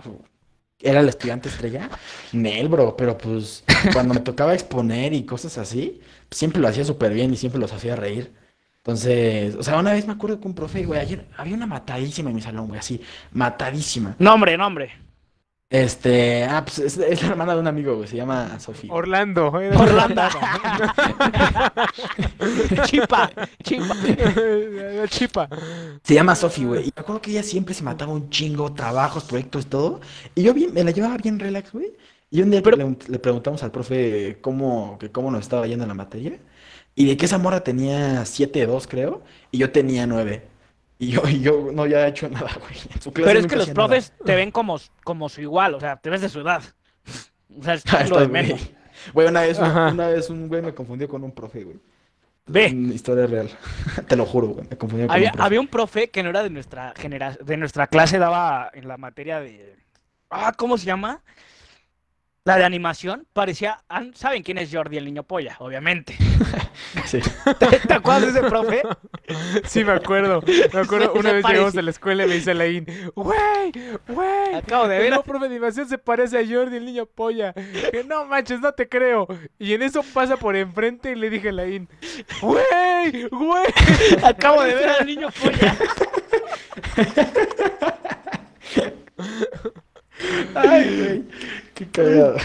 [0.81, 1.91] era el estudiante estrella.
[2.33, 3.63] Nel, bro, pero pues
[3.93, 7.61] cuando me tocaba exponer y cosas así, pues, siempre lo hacía súper bien y siempre
[7.61, 8.33] los hacía reír.
[8.83, 12.31] Entonces, o sea, una vez me acuerdo que un profe, güey, ayer había una matadísima
[12.31, 13.01] en mi salón, güey, así,
[13.33, 14.17] matadísima.
[14.19, 14.91] Nombre, nombre.
[15.69, 18.93] Este, ah, pues es, es la hermana de un amigo, güey, se llama Sofía.
[18.93, 19.61] Orlando.
[19.61, 20.23] era Orlando.
[22.87, 23.31] Chipa,
[23.63, 23.95] chipa.
[23.95, 25.49] La chipa.
[26.03, 26.83] Se llama Sofi, güey.
[26.89, 30.01] Y me acuerdo que ella siempre se mataba un chingo, trabajos, proyectos, todo.
[30.35, 31.93] Y yo bien, me la llevaba bien relax, güey.
[32.31, 35.85] Y un día Pero- le, le preguntamos al profe cómo, que cómo nos estaba yendo
[35.85, 36.39] en la materia.
[36.95, 39.23] Y de que esa morra tenía 7-2, creo.
[39.51, 40.43] Y yo tenía 9.
[40.99, 42.75] Y yo, y yo no había hecho nada, güey.
[42.95, 43.75] En su clase Pero es que los nada.
[43.75, 46.63] profes te ven como, como su igual, o sea, te ves de su edad.
[47.59, 48.61] O sea, es Ah, lo de menos.
[49.13, 49.89] Güey, una vez, Ajá.
[49.93, 51.79] una vez un güey me confundió con un profe, güey.
[52.47, 53.51] Ve, Una historia real.
[54.07, 54.67] Te lo juro, güey.
[54.71, 55.47] Me confundió con había, un profe.
[55.47, 58.97] había un profe que no era de nuestra generación, de nuestra clase, daba en la
[58.99, 59.77] materia de...
[60.31, 61.23] Ah, ¿cómo se llama?
[62.45, 63.83] La de animación, parecía.
[64.15, 65.57] ¿Saben quién es Jordi el niño polla?
[65.61, 66.17] Obviamente.
[67.05, 67.21] Sí.
[67.59, 68.83] ¿Te, te acuerdas de ese profe?
[69.65, 70.43] Sí, me acuerdo.
[70.73, 73.73] Me acuerdo, Se- una se vez llegamos a la escuela y me dice Laín, güey,
[74.09, 74.55] güey.
[74.55, 75.11] Acabo de el ver.
[75.11, 77.53] nuevo profe de animación se parece a Jordi, el niño polla.
[77.53, 79.27] Que no manches, no te creo.
[79.59, 81.89] Y en eso pasa por enfrente y le dije a Laín,
[82.41, 83.67] güey, güey.
[84.25, 85.77] Acabo de ver al niño polla.
[90.55, 91.25] Ay, güey.
[91.75, 92.37] Qué cagado.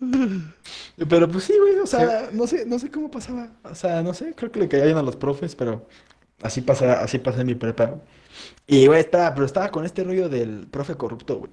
[1.08, 3.48] Pero pues sí, güey, o sea, no sé, no sé cómo pasaba.
[3.64, 5.86] O sea, no sé, creo que le caía bien a los profes, pero
[6.42, 7.96] así pasa, así pasa en mi prepa.
[8.66, 11.50] Y güey, estaba, pero estaba con este rollo del profe corrupto, güey.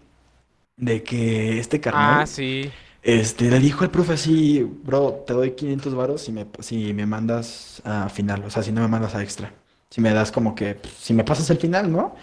[0.78, 2.72] De que este carnal, Ah, sí.
[3.04, 7.06] este, le dijo al profe así, bro, te doy 500 varos si me, si me
[7.06, 9.54] mandas a final, o sea, si no me mandas a extra.
[9.90, 12.16] Si me das como que, pues, si me pasas el final, ¿no?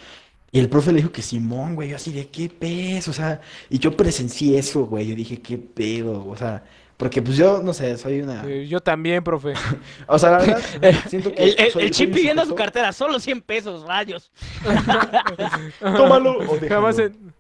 [0.53, 3.41] Y el profe le dijo que Simón, güey, yo así de qué peso, o sea,
[3.69, 6.65] y yo presencié eso, güey, yo dije, qué pedo, o sea,
[6.97, 9.55] porque pues yo, no sé, soy una, Eh, yo también, profe.
[10.09, 10.61] o sea, la verdad,
[11.09, 13.41] siento que El, el, soy- el soy chip un pidiendo su sujeto- cartera, solo 100
[13.43, 14.31] pesos, rayos.
[15.81, 16.69] Tómalo o déjalo.
[16.69, 17.33] Jamás en-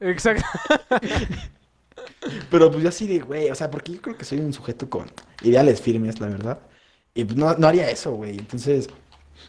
[0.00, 0.44] Exacto.
[2.50, 4.88] Pero pues yo así de, güey, o sea, porque yo creo que soy un sujeto
[4.88, 5.10] con
[5.42, 6.58] ideales firmes, la verdad.
[7.14, 8.38] Y pues no, no haría eso, güey.
[8.38, 8.88] Entonces,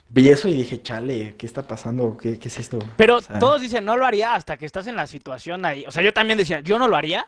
[0.09, 2.17] vi eso y dije, chale, ¿qué está pasando?
[2.17, 2.79] ¿Qué, qué es esto?
[2.97, 5.85] Pero O sea, todos dicen, no lo haría hasta que estás en la situación ahí.
[5.87, 7.27] O sea, yo también decía, yo no lo haría.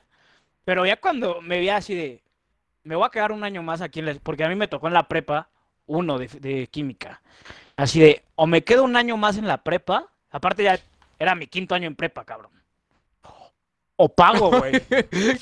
[0.63, 2.21] Pero ya cuando me veía así de,
[2.84, 4.88] me voy a quedar un año más aquí, en la- porque a mí me tocó
[4.88, 5.50] en la prepa
[5.88, 7.21] uno de, de química.
[7.76, 10.80] Así de, o me quedo un año más en la prepa, aparte ya
[11.17, 12.52] era mi quinto año en prepa, cabrón.
[13.97, 14.82] O pago, güey.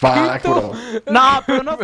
[1.08, 1.78] No, pero no,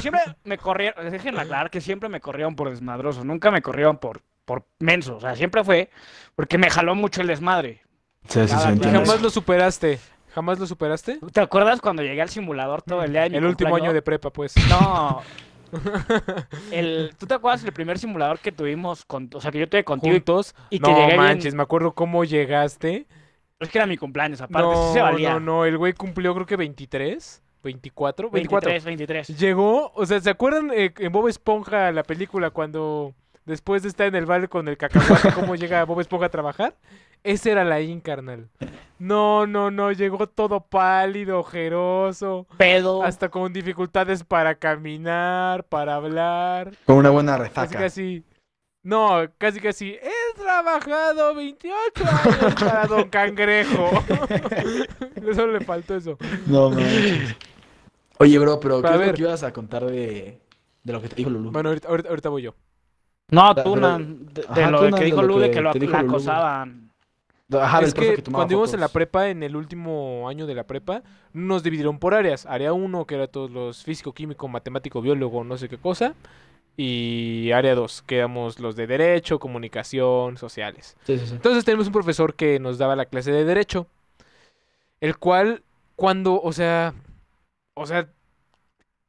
[0.00, 4.22] siempre me corrieron, déjenme aclarar que siempre me corrieron por desmadroso, nunca me corrieron por,
[4.46, 5.90] por menso, o sea, siempre fue
[6.34, 7.82] porque me jaló mucho el desmadre.
[8.28, 9.98] Sí, sí, sí, Y jamás lo superaste.
[10.34, 11.18] ¿Jamás lo superaste?
[11.32, 14.02] ¿Te acuerdas cuando llegué al simulador todo el día de mi El último año de
[14.02, 14.54] prepa, pues.
[14.68, 15.20] No.
[16.70, 19.84] El, ¿Tú te acuerdas del primer simulador que tuvimos, con, o sea, que yo tuve
[19.84, 20.14] contigo?
[20.14, 20.54] Juntos.
[20.70, 23.06] y que no llegué bien- manches, me acuerdo cómo llegaste.
[23.58, 25.32] Es que era mi cumpleaños, aparte, No, sí se valía.
[25.34, 25.64] no, no.
[25.64, 28.68] El güey cumplió creo que 23, 24, 24.
[28.70, 29.38] 23, 23.
[29.40, 33.14] Llegó, o sea, ¿se acuerdan eh, en Bob Esponja la película cuando
[33.46, 36.74] después de estar en el bar con el cacahuate cómo llega Bob Esponja a trabajar?
[37.24, 38.48] Ese era la carnal.
[38.98, 43.02] No, no, no, llegó todo pálido, ojeroso, Pedo.
[43.02, 47.78] hasta con dificultades para caminar, para hablar, Con una buena casi resaca.
[47.78, 48.24] casi
[48.82, 53.90] no, casi casi he trabajado 28 años para Don Cangrejo.
[55.34, 56.16] Solo le faltó eso.
[56.46, 57.34] No, manches.
[58.18, 60.38] Oye, bro, pero ¿qué es lo que ibas a contar de,
[60.84, 61.50] de lo que te dijo Lulu?
[61.50, 62.54] Bueno, ahorita, ahorita- ahorita voy yo.
[63.30, 65.70] No, Pero- tú, Nan, de, de Ajá, lo que dijo lo Lu de que lo
[65.70, 66.86] acosaban.
[67.52, 71.02] Ajá, es que cuando íbamos en la prepa, en el último año de la prepa,
[71.32, 72.44] nos dividieron por áreas.
[72.46, 76.14] Área 1, que era todos los físico, químico, matemático, biólogo, no sé qué cosa.
[76.76, 80.96] Y área 2, que éramos los de derecho, comunicación, sociales.
[81.04, 81.34] Sí, sí, sí.
[81.34, 83.86] Entonces tenemos un profesor que nos daba la clase de derecho.
[85.00, 85.62] El cual,
[85.94, 86.94] cuando, o sea,
[87.74, 88.08] o sea,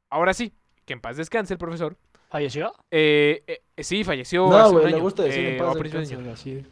[0.10, 0.54] ahora sí,
[0.86, 1.98] que en paz descanse el profesor.
[2.30, 2.74] ¿Falleció?
[2.92, 6.66] Eh, eh, sí, falleció No, güey, le gusta decir eh, en paz descanse, así.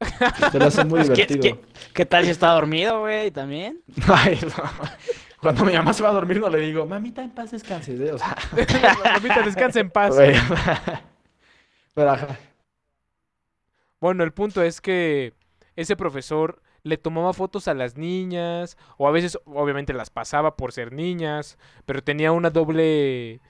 [0.52, 1.40] Se lo hace muy divertido.
[1.40, 1.60] que-
[1.92, 3.30] ¿Qué tal si está dormido, güey?
[3.30, 3.80] También.
[4.08, 4.64] Ay, no.
[5.40, 8.12] Cuando mi mamá se va a dormir no le digo, mamita, en paz descanses, ¿eh?
[8.12, 8.36] O sea,
[9.14, 10.14] Mamita, descansa en paz.
[10.14, 10.34] güey.
[11.94, 12.38] Pero ajá.
[14.00, 15.34] Bueno, el punto es que
[15.76, 20.72] ese profesor le tomaba fotos a las niñas, o a veces obviamente las pasaba por
[20.72, 23.40] ser niñas, pero tenía una doble...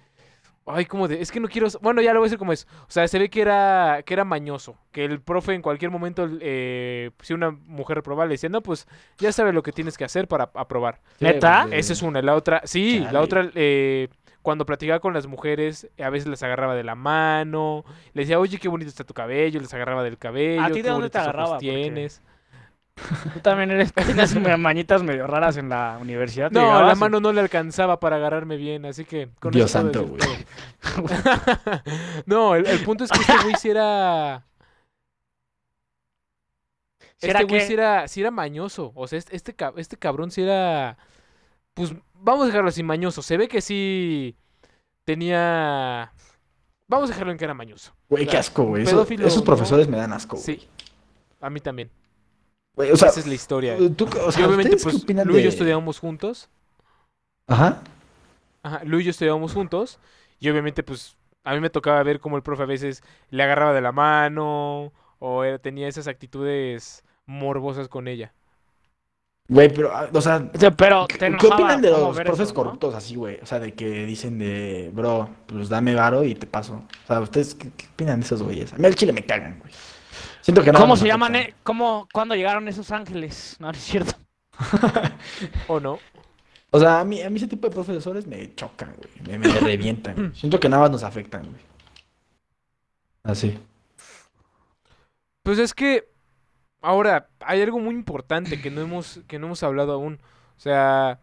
[0.66, 1.20] Ay, como de...
[1.20, 1.68] Es que no quiero...
[1.82, 2.66] Bueno, ya lo voy a decir como es.
[2.82, 6.26] O sea, se ve que era, que era mañoso, que el profe en cualquier momento,
[6.40, 8.86] eh, si una mujer reprobaba, le decía, no, pues
[9.18, 11.00] ya sabe lo que tienes que hacer para aprobar.
[11.20, 11.68] ¿Neta?
[11.70, 12.22] Esa es una.
[12.22, 14.08] La otra, sí, la otra, eh,
[14.40, 18.58] cuando platicaba con las mujeres, a veces las agarraba de la mano, le decía, oye,
[18.58, 21.18] qué bonito está tu cabello, les agarraba del cabello, ¿A ti de qué dónde te
[21.18, 21.52] agarraba?
[21.56, 22.22] Porque- tienes.
[22.94, 26.50] Tú también eres, tienes mañitas medio raras en la universidad.
[26.50, 29.28] ¿te No, la mano no le alcanzaba para agarrarme bien, así que...
[29.40, 30.16] con Dios santo, todo.
[32.26, 34.44] no, el, el punto es que este güey sí era...
[37.16, 38.92] ¿Será Este güey que- sí era, sí era mañoso.
[38.94, 40.98] O sea, este, este, este cabrón sí era.
[41.72, 43.22] Pues vamos a dejarlo así, mañoso.
[43.22, 44.36] Se ve que sí
[45.04, 46.12] tenía.
[46.86, 47.94] Vamos a dejarlo en que era mañoso.
[48.10, 48.82] Güey, qué asco, güey.
[48.82, 49.44] Eso- esos ¿no?
[49.44, 50.36] profesores me dan asco.
[50.36, 50.44] güey.
[50.44, 50.68] Sí.
[51.40, 51.90] A mí también.
[52.76, 53.76] O sea, Esa es la historia.
[53.96, 56.48] tú, o Y sea, obviamente, ¿ustedes qué pues, Lu y yo estudiábamos juntos.
[57.46, 57.82] Ajá.
[58.62, 59.98] Ajá, Lu y yo estudiábamos juntos.
[60.40, 63.72] Y obviamente, pues, a mí me tocaba ver cómo el profe a veces le agarraba
[63.74, 64.92] de la mano.
[65.18, 68.34] O era- tenía esas actitudes morbosas con ella.
[69.46, 72.18] Güey, pero, ah, o sea, O sea, Pero ¿qué, te qué enojaba opinan de los
[72.20, 72.54] profes eso, ¿no?
[72.54, 73.38] corruptos así, güey?
[73.42, 76.82] O sea, de que dicen de, bro, pues dame varo y te paso.
[77.04, 78.72] O sea, ¿ustedes qué, qué opinan de esos güeyes?
[78.72, 79.72] A mí al chile me cagan, güey.
[80.40, 81.34] Siento que nada ¿Cómo se llaman?
[81.36, 81.54] eh?
[81.62, 83.56] ¿Cómo, ¿Cuándo llegaron esos ángeles?
[83.60, 84.12] No, no es cierto.
[85.68, 85.98] ¿O no?
[86.70, 89.38] O sea, a mí, a mí ese tipo de profesores me chocan, güey.
[89.38, 90.30] Me, me revientan, güey.
[90.34, 91.62] Siento que nada más nos afectan, güey.
[93.22, 93.58] Así.
[95.42, 96.08] Pues es que
[96.80, 100.20] ahora hay algo muy importante que no hemos que no hemos hablado aún.
[100.56, 101.20] O sea,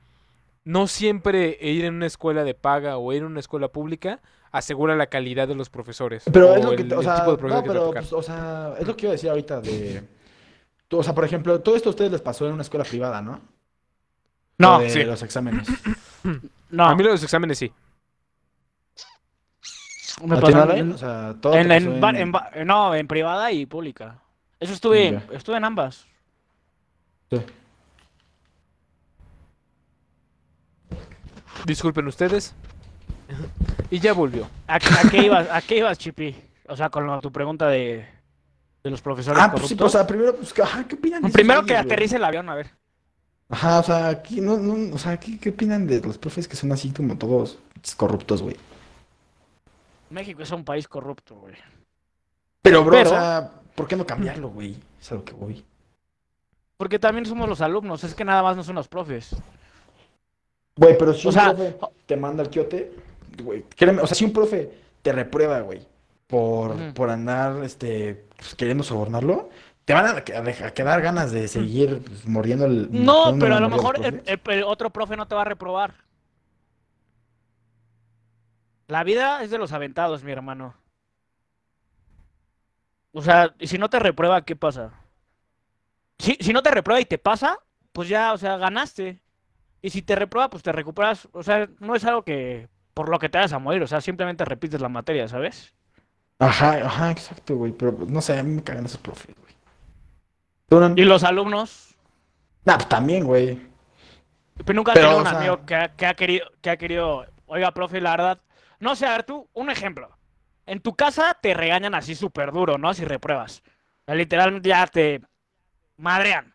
[0.63, 4.21] no siempre ir en una escuela de paga o ir en una escuela pública
[4.51, 6.23] asegura la calidad de los profesores.
[6.31, 9.11] Pero o es lo que, o sea, de pues, o sea, es lo que iba
[9.11, 10.03] a decir ahorita de...
[10.87, 13.21] tú, o sea, por ejemplo, todo esto a ustedes les pasó en una escuela privada,
[13.21, 13.41] ¿no?
[14.57, 15.03] No, Lo de sí.
[15.03, 15.67] los exámenes.
[16.69, 16.85] no.
[16.85, 17.71] A mí los exámenes sí.
[20.23, 21.99] me ¿A ti pasó en- O sea, todo en-
[22.67, 24.19] no, en privada y pública.
[24.59, 25.23] Eso estuve, Ya.
[25.35, 26.05] estuve en ambas.
[27.31, 27.41] Sí.
[31.65, 32.53] Disculpen ustedes.
[33.91, 34.49] Y ya volvió.
[34.67, 34.79] ¿A, a
[35.11, 36.35] qué ibas, a qué ibas, Chipi?
[36.67, 38.05] O sea, con lo- tu pregunta de,
[38.83, 39.77] de los profesores Ah, pues sí, corruptos.
[39.77, 41.85] pues, o sea, primero, pues, ajá, ¿qué opinan de esos Primero que güey?
[41.85, 42.71] aterrice el avión, a ver.
[43.49, 46.55] Ajá, o sea, aquí, no, no, o sea, ¿qué, qué opinan de los profes que
[46.55, 47.59] son así como todos
[47.97, 48.55] corruptos, güey?
[50.09, 51.53] México es un país corrupto, güey.
[52.61, 54.77] Pero, bro, Pero- o sea, ¿por qué no cambiarlo, güey?
[55.01, 55.65] Es a lo que voy.
[56.77, 59.35] Porque también somos los alumnos, es que nada más no son los profes.
[60.75, 61.75] Güey, pero si O un sea, profe
[62.05, 62.91] te manda al quiote,
[63.43, 64.71] güey, créeme, o sea, si un profe
[65.01, 65.85] te reprueba, güey,
[66.27, 69.49] por, por andar, este, pues, queriendo sobornarlo,
[69.85, 72.87] te van a, que- a quedar ganas de seguir pues, mordiendo el...
[72.91, 75.93] No, pero a lo mejor el otro profe no te va a reprobar.
[78.87, 80.75] La vida es de los aventados, mi hermano.
[83.13, 84.93] O sea, y si no te reprueba, ¿qué pasa?
[86.19, 87.57] Si, si no te reprueba y te pasa,
[87.91, 89.21] pues ya, o sea, ganaste.
[89.81, 91.27] Y si te reprueba, pues te recuperas.
[91.31, 93.81] O sea, no es algo que por lo que te vas a morir.
[93.83, 95.73] O sea, simplemente repites la materia, ¿sabes?
[96.39, 99.51] Ajá, ajá, exacto, güey, pero no sé, a mí me cagan esos profes, güey.
[100.97, 101.95] Y los alumnos,
[102.63, 103.59] Nah, pues también, güey.
[104.65, 106.69] Pero nunca he Pero, tenido o un sea- amigo que ha, que ha querido, que
[106.69, 108.39] ha querido, oiga, profe, la verdad,
[108.79, 110.09] no sé, a ver tú, un ejemplo.
[110.65, 112.93] En tu casa te regañan así súper duro, ¿no?
[112.93, 113.63] Si repruebas.
[114.07, 115.21] Literalmente ya te
[115.97, 116.53] madrean.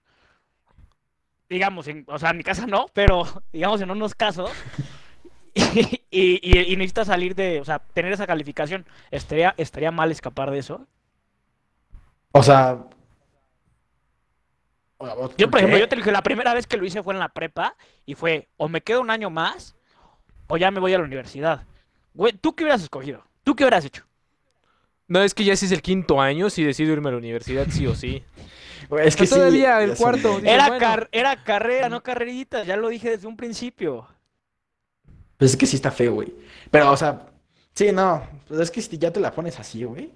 [1.49, 3.23] Digamos, en- o sea, en mi casa no, pero
[3.53, 4.51] digamos en unos casos.
[5.55, 8.87] Y, y- y necesitas salir de, o sea, tener esa calificación.
[9.11, 10.87] ¿Estaría, estaría mal escapar de eso?
[12.33, 12.79] O sea...
[15.37, 15.81] Yo, por ejemplo, ¿qué?
[15.81, 18.49] yo te dije, la primera vez que lo hice fue en la prepa y fue,
[18.57, 19.77] o me quedo un año más,
[20.47, 21.65] o ya me voy a la universidad.
[22.15, 23.23] Güey, ¿tú qué hubieras escogido?
[23.45, 24.05] ¿Tú qué hubieras hecho?
[25.07, 27.67] No, es que ya si es el quinto año, si decido irme a la universidad,
[27.69, 28.25] sí o sí.
[28.89, 30.81] Güey, Es que sí, todavía el ya sé, cuarto, Era, bueno.
[30.81, 34.07] car- era carrera, no carrerita, ya lo dije desde un principio.
[35.37, 36.33] Pues es que sí está feo, güey.
[36.71, 37.27] Pero, o sea,
[37.75, 38.27] sí, no.
[38.49, 40.11] Pues es que si ya te la pones así, güey.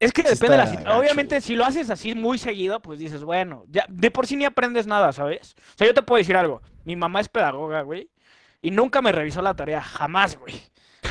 [0.00, 0.96] Es que Sí depende de la situación.
[0.96, 1.42] Obviamente, güey.
[1.42, 4.86] si lo haces así muy seguido, pues dices, bueno, ya de por sí ni aprendes
[4.86, 5.56] nada, ¿sabes?
[5.58, 6.62] O sea, yo te puedo decir algo.
[6.84, 8.08] Mi mamá es pedagoga, güey,
[8.62, 10.54] y nunca me revisó la tarea, jamás, güey.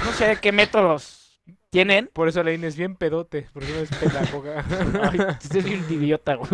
[0.05, 2.09] No sé qué métodos tienen.
[2.13, 4.65] Por eso Leín es bien pedote, porque no es pedagoga.
[5.11, 6.49] Ay, estoy un idiota, güey.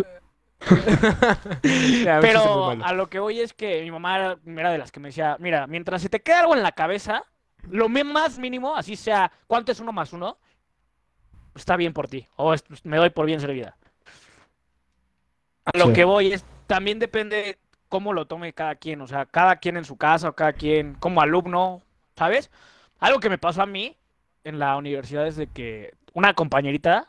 [1.63, 5.09] Muy Pero a lo que voy es que mi mamá era, de las que me
[5.09, 7.23] decía, mira, mientras se te queda algo en la cabeza,
[7.69, 10.37] lo más mínimo, así sea, ¿cuánto es uno más uno?
[11.55, 13.77] Está bien por ti, o es- me doy por bien servida.
[15.65, 15.93] A lo Sí.
[15.93, 17.57] que voy es, también depende
[17.89, 20.95] cómo lo tome cada quien, o sea, cada quien en su casa, o cada quien
[20.95, 21.81] como alumno,
[22.17, 22.49] ¿sabes?
[22.99, 23.95] Algo que me pasó a mí
[24.43, 27.07] en la universidad es de que una compañerita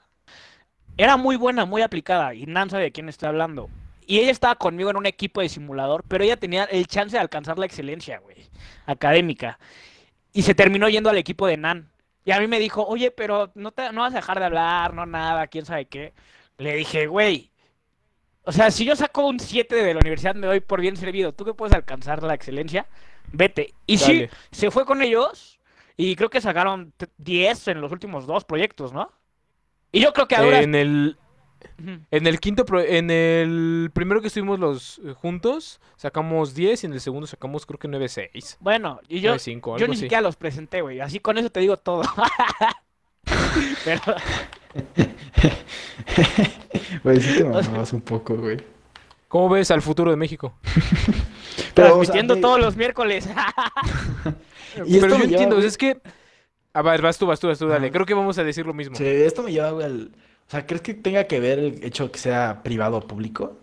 [0.96, 3.68] era muy buena, muy aplicada, y Nan sabe de quién estoy hablando.
[4.06, 7.20] Y ella estaba conmigo en un equipo de simulador, pero ella tenía el chance de
[7.20, 8.36] alcanzar la excelencia, güey,
[8.86, 9.58] académica.
[10.32, 11.90] Y se terminó yendo al equipo de Nan.
[12.24, 14.94] Y a mí me dijo, oye, pero no, te, no vas a dejar de hablar,
[14.94, 16.12] no nada, quién sabe qué.
[16.58, 17.50] Le dije, güey,
[18.44, 21.32] o sea, si yo saco un 7 de la universidad, me doy por bien servido.
[21.32, 22.86] ¿Tú que puedes alcanzar la excelencia?
[23.32, 23.74] Vete.
[23.86, 25.58] Y sí, se fue con ellos
[25.96, 29.10] y creo que sacaron t- 10 en los últimos dos proyectos, ¿no?
[29.94, 30.60] Y yo creo que ahora...
[30.60, 31.16] En el,
[32.10, 36.86] en el quinto, pro- en el primero que estuvimos los eh, juntos, sacamos 10 y
[36.86, 38.56] en el segundo sacamos creo que 9-6.
[38.60, 40.00] Bueno, y yo, 9-5, yo algo ni así.
[40.02, 41.00] siquiera los presenté, güey.
[41.00, 42.02] Así con eso te digo todo.
[43.84, 44.02] Pero,
[47.02, 48.56] Güey, sí te mamabas un poco, güey.
[49.28, 50.54] ¿Cómo ves al futuro de México?
[51.74, 53.28] Pero, o sea, transmitiendo todos los miércoles.
[54.86, 55.98] Y Pero yo lleva, entiendo, es que...
[56.74, 57.90] A ver, vas tú, vas tú, vas tú, dale.
[57.90, 57.90] Ajá.
[57.90, 58.96] Creo que vamos a decir lo mismo.
[58.96, 60.12] Sí, esto me lleva, güey, al...
[60.46, 63.58] O sea, ¿crees que tenga que ver el hecho de que sea privado o público?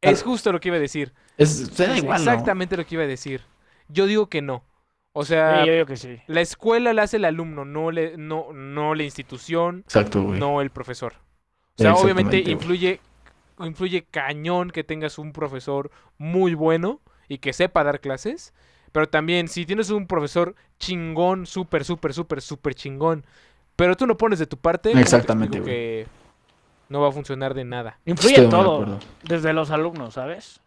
[0.00, 1.12] Es justo lo que iba a decir.
[1.38, 2.50] Es, se da Es igual, ¿no?
[2.52, 3.42] exactamente lo que iba a decir.
[3.88, 4.64] Yo digo que no.
[5.12, 6.20] O Sí, sea, yo digo que sí.
[6.26, 10.40] la escuela la hace el alumno, no, le, no, no la institución, Exacto, güey.
[10.40, 11.14] no el profesor.
[11.76, 13.00] O sea, obviamente influye,
[13.60, 18.54] influye cañón que tengas un profesor muy bueno y que sepa dar clases.
[18.92, 23.24] Pero también, si tienes un profesor chingón, súper, súper, súper, súper chingón,
[23.76, 26.06] pero tú no pones de tu parte, ¿cómo te Exactamente, que
[26.88, 27.98] no va a funcionar de nada.
[28.04, 30.60] Influye Estoy muy de todo, desde los alumnos, ¿sabes?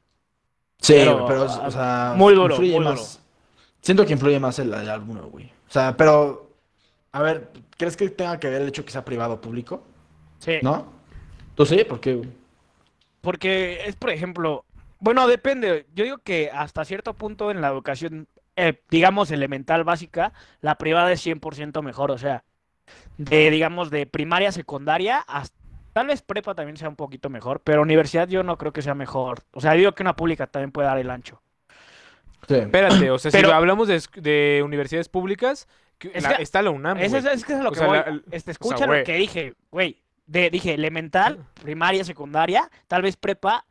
[0.80, 3.22] Sí, Pero, pero, o sea, muy duro, influye muy más.
[3.82, 5.46] Siento que influye más el, el alumno, güey.
[5.46, 6.52] O sea, pero,
[7.12, 9.84] a ver, ¿crees que tenga que ver el hecho que sea privado o público?
[10.40, 10.54] Sí.
[10.62, 10.86] ¿No?
[11.56, 11.84] ¿Tú sí?
[11.84, 12.30] ¿Por qué, güey?
[13.22, 14.66] Porque es, por ejemplo,
[15.02, 15.86] bueno, depende.
[15.94, 20.32] Yo digo que hasta cierto punto en la educación, eh, digamos, elemental básica,
[20.62, 22.12] la privada es 100% mejor.
[22.12, 22.44] O sea,
[23.18, 25.58] de, digamos, de primaria a secundaria, hasta,
[25.94, 28.96] tal vez prepa también sea un poquito mejor, pero universidad yo no creo que sea
[28.96, 29.44] mejor.
[29.52, 31.42] O sea, digo que una pública también puede dar el ancho.
[32.48, 32.56] Sí.
[32.56, 36.62] Espérate, o sea, si Pero- hablamos de, de universidades públicas, que Es la- que- está
[36.62, 37.98] la UNAM, Eso es, es que es lo O que sea, voy.
[37.98, 40.02] la- Este, o escucha sea, lo que dije, güey.
[40.26, 43.66] De, dije elemental, primaria, secundaria, tal vez prepa,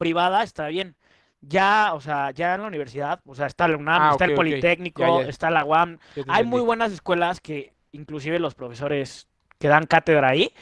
[0.00, 0.96] privada, está bien.
[1.42, 4.34] Ya, o sea, ya en la universidad, o sea, está la UNAM, Ah, está el.
[4.34, 5.28] Politécnico, Ya, ya.
[5.28, 5.98] está la UAM.
[6.16, 6.44] Hay entendí.
[6.44, 9.26] muy buenas escuelas que inclusive los profesores
[9.58, 10.52] que dan cátedra ahí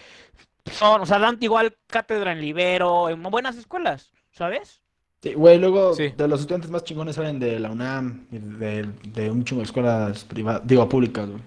[0.72, 4.80] son, o sea, dan igual cátedra en Libero, en buenas escuelas, ¿sabes?
[5.22, 6.08] Sí, güey, luego Sí.
[6.16, 9.66] de los estudiantes más chingones salen de la UNAM y de, de un chingo de
[9.66, 11.42] escuelas privadas, digo, públicas, güey.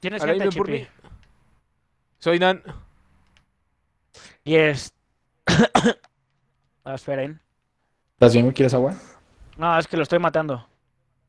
[0.00, 0.86] Tienes gente, por mí.
[2.18, 2.62] Soy Dan.
[4.44, 4.94] Y es...
[6.84, 7.40] Ah, esperen.
[8.14, 8.50] ¿Estás bien?
[8.52, 8.94] ¿Quieres agua?
[9.56, 10.66] No, es que lo estoy matando.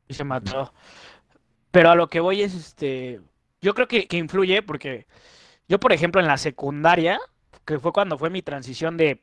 [0.08, 0.72] Y se mató.
[1.70, 3.20] Pero a lo que voy es, este,
[3.60, 5.06] yo creo que, que influye porque
[5.68, 7.18] yo, por ejemplo, en la secundaria,
[7.64, 9.22] que fue cuando fue mi transición de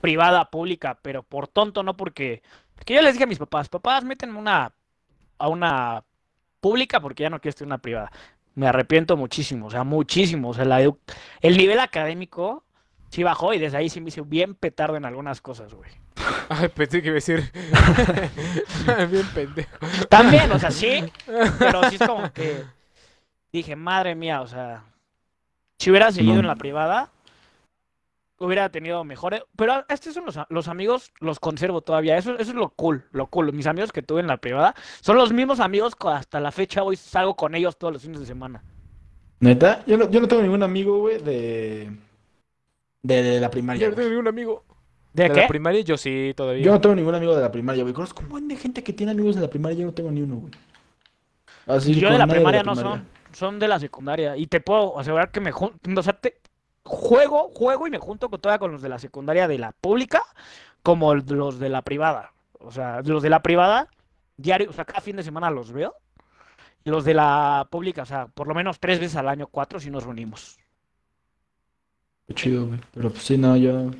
[0.00, 2.42] privada a pública, pero por tonto, no porque,
[2.74, 4.74] porque yo les dije a mis papás, papás, métanme una,
[5.38, 6.04] a una
[6.60, 8.12] pública porque ya no quiero estudiar en una privada.
[8.54, 10.50] Me arrepiento muchísimo, o sea, muchísimo.
[10.50, 12.63] O sea, la el nivel académico
[13.14, 15.88] sí bajó y desde ahí sí me hice bien petardo en algunas cosas, güey.
[16.48, 17.44] Ay, pensé que iba a decir.
[19.10, 19.70] Bien pendejo.
[20.08, 21.04] También, o sea, sí,
[21.58, 22.64] pero sí es como que
[23.52, 24.82] dije, madre mía, o sea,
[25.78, 26.40] si hubiera seguido No.
[26.40, 27.10] en la privada,
[28.38, 29.42] hubiera tenido mejores.
[29.54, 32.18] Pero estos son los amigos, los conservo todavía.
[32.18, 33.52] Eso, eso es lo cool, lo cool.
[33.52, 36.82] Mis amigos que tuve en la privada son los mismos amigos que hasta la fecha
[36.82, 38.64] hoy salgo con ellos todos los fines de semana.
[39.38, 39.84] ¿Neta?
[39.86, 41.92] Yo no, yo no tengo ningún amigo, güey, de,
[43.04, 44.64] de, de la primaria, Yo no tengo ningún amigo.
[45.12, 45.40] ¿De, ¿De qué?
[45.42, 45.80] la primaria?
[45.82, 46.64] Yo sí, todavía.
[46.64, 47.94] Yo no tengo ningún amigo de la primaria, güey.
[47.94, 50.22] Conozco un buen de gente que tiene amigos de la primaria, yo no tengo ni
[50.22, 50.52] uno, güey.
[51.66, 52.98] Así, Yo de la primaria no primaria.
[52.98, 54.36] son, son de la secundaria.
[54.36, 56.40] Y te puedo asegurar que me junto, o sea, te-
[56.82, 60.22] juego, juego y me junto con todavía con los de la secundaria de la pública
[60.82, 62.32] como los de la privada.
[62.58, 63.88] O sea, los de la privada,
[64.36, 65.94] diario, o sea, cada fin de semana los veo.
[66.84, 69.78] Y los de la pública, o sea, por lo menos tres veces al año, cuatro,
[69.80, 70.58] si nos reunimos.
[72.26, 72.80] Qué chido, güey.
[72.92, 73.90] Pero pues sí, no, yo.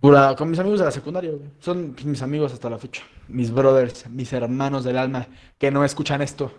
[0.00, 1.50] Pura, con mis amigos de la secundaria, güey.
[1.60, 3.02] Son pues, mis amigos hasta la fecha.
[3.28, 5.26] Mis brothers, mis hermanos del alma,
[5.58, 6.52] que no escuchan esto.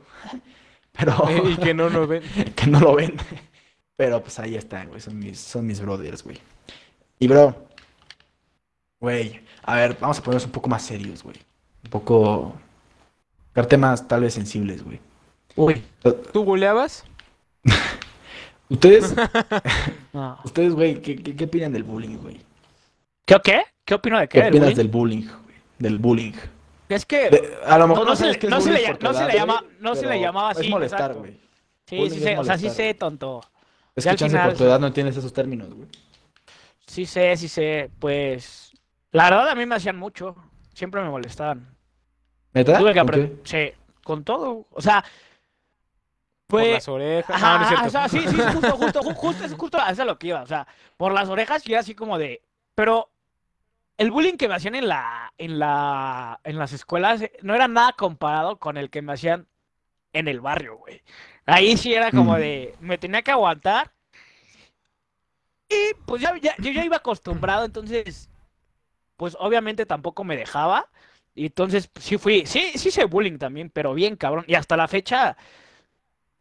[0.91, 1.29] Pero.
[1.29, 2.23] Eh, y que no nos ven.
[2.55, 3.15] que no lo ven.
[3.95, 5.01] Pero pues ahí están, güey.
[5.01, 6.39] Son mis, son mis brothers, güey.
[7.19, 7.67] Y bro.
[8.99, 9.41] Güey.
[9.63, 11.37] A ver, vamos a ponernos un poco más serios, güey.
[11.83, 12.55] Un poco.
[13.69, 14.99] Temas tal vez sensibles, güey.
[15.55, 15.83] Uy.
[16.31, 17.05] ¿Tú goleabas?
[18.73, 19.13] Ustedes,
[20.13, 20.39] No.
[20.43, 22.41] ustedes, güey, ¿qué, qué, qué opinan del bullying, güey?
[23.25, 23.61] ¿Qué o qué?
[23.85, 24.45] ¿Qué opino de ¿Qué qué?
[24.45, 25.55] ¿Del opinas del bullying, güey?
[25.79, 26.33] Del bullying.
[26.89, 29.31] Es que De- a lo No, mejor no se le- no se le no se
[29.33, 31.39] llama- no se le llamaba así, Es molestar, güey.
[31.87, 33.41] sí, bullying sí sé, o sea, sí sé, tonto.
[33.95, 35.87] Es Ya que al chance final- por tu edad no entiendes esos términos, güey.
[36.87, 38.71] Sí sé, sí sé, pues
[39.11, 40.35] la verdad a mí me hacían mucho,
[40.73, 41.67] siempre me molestaban.
[42.53, 42.77] ¿Neta?
[42.79, 43.71] Tuve que ¿Con aprender, sí,
[44.03, 45.03] con todo, o sea,
[46.61, 47.35] Por las orejas.
[47.35, 47.87] ajá, no, no es cierto.
[47.87, 50.27] o sea, sí, sí, justo, justo, ju- justo, es justo, a eso es lo que
[50.27, 52.41] iba, o sea, por las orejas y era así como de,
[52.75, 53.09] pero
[53.97, 57.67] el bullying que me hacían en la, en la, en las escuelas eh, no era
[57.67, 59.47] nada comparado con el que me hacían
[60.13, 61.01] en el barrio, güey.
[61.45, 62.39] Ahí sí era como Mm.
[62.39, 63.91] de, me tenía que aguantar.
[65.69, 68.29] Y pues ya, ya- yo ya iba acostumbrado, entonces,
[69.17, 70.89] pues obviamente tampoco me dejaba.
[71.35, 74.45] Y entonces pues, sí fui, sí, sí hice bullying también, pero bien cabrón.
[74.47, 75.37] Y hasta la fecha,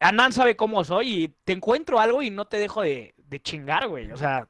[0.02, 3.88] Anan sabe cómo soy y te encuentro algo y no te dejo de, de chingar,
[3.88, 4.10] güey.
[4.12, 4.46] O sea,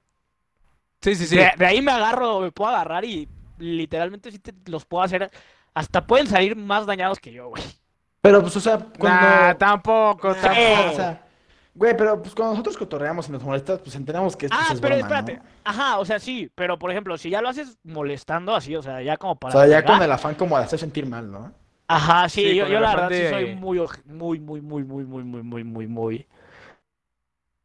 [1.01, 1.37] Sí, sí, sí.
[1.37, 3.29] de, de ahí me agarro, me puedo agarrar y
[3.59, 5.31] literalmente sí te los puedo hacer.
[5.75, 7.63] Hasta pueden salir más dañados que yo, güey.
[8.21, 9.21] Pero pues, o sea, cuando.
[9.21, 10.35] Nah, tampoco.
[10.35, 10.91] Tampoco.
[10.91, 11.23] O sea,
[11.75, 14.81] Güey, pero pues cuando nosotros cotorreamos y nos molestas, pues entendemos que esto Ah, es
[14.81, 15.37] pero broma, espérate.
[15.39, 15.43] ¿no?
[15.65, 19.01] Ajá, o sea, sí, pero por ejemplo, si ya lo haces molestando así, o sea,
[19.01, 19.53] ya como O para.
[19.53, 21.51] sea, ya con el afán como de hacer sentir mal, ¿no?
[21.95, 25.25] Ajá, sí, Sí, yo, yo la verdad sí soy muy, muy, muy, muy, muy, muy,
[25.25, 26.27] muy, muy, muy, muy.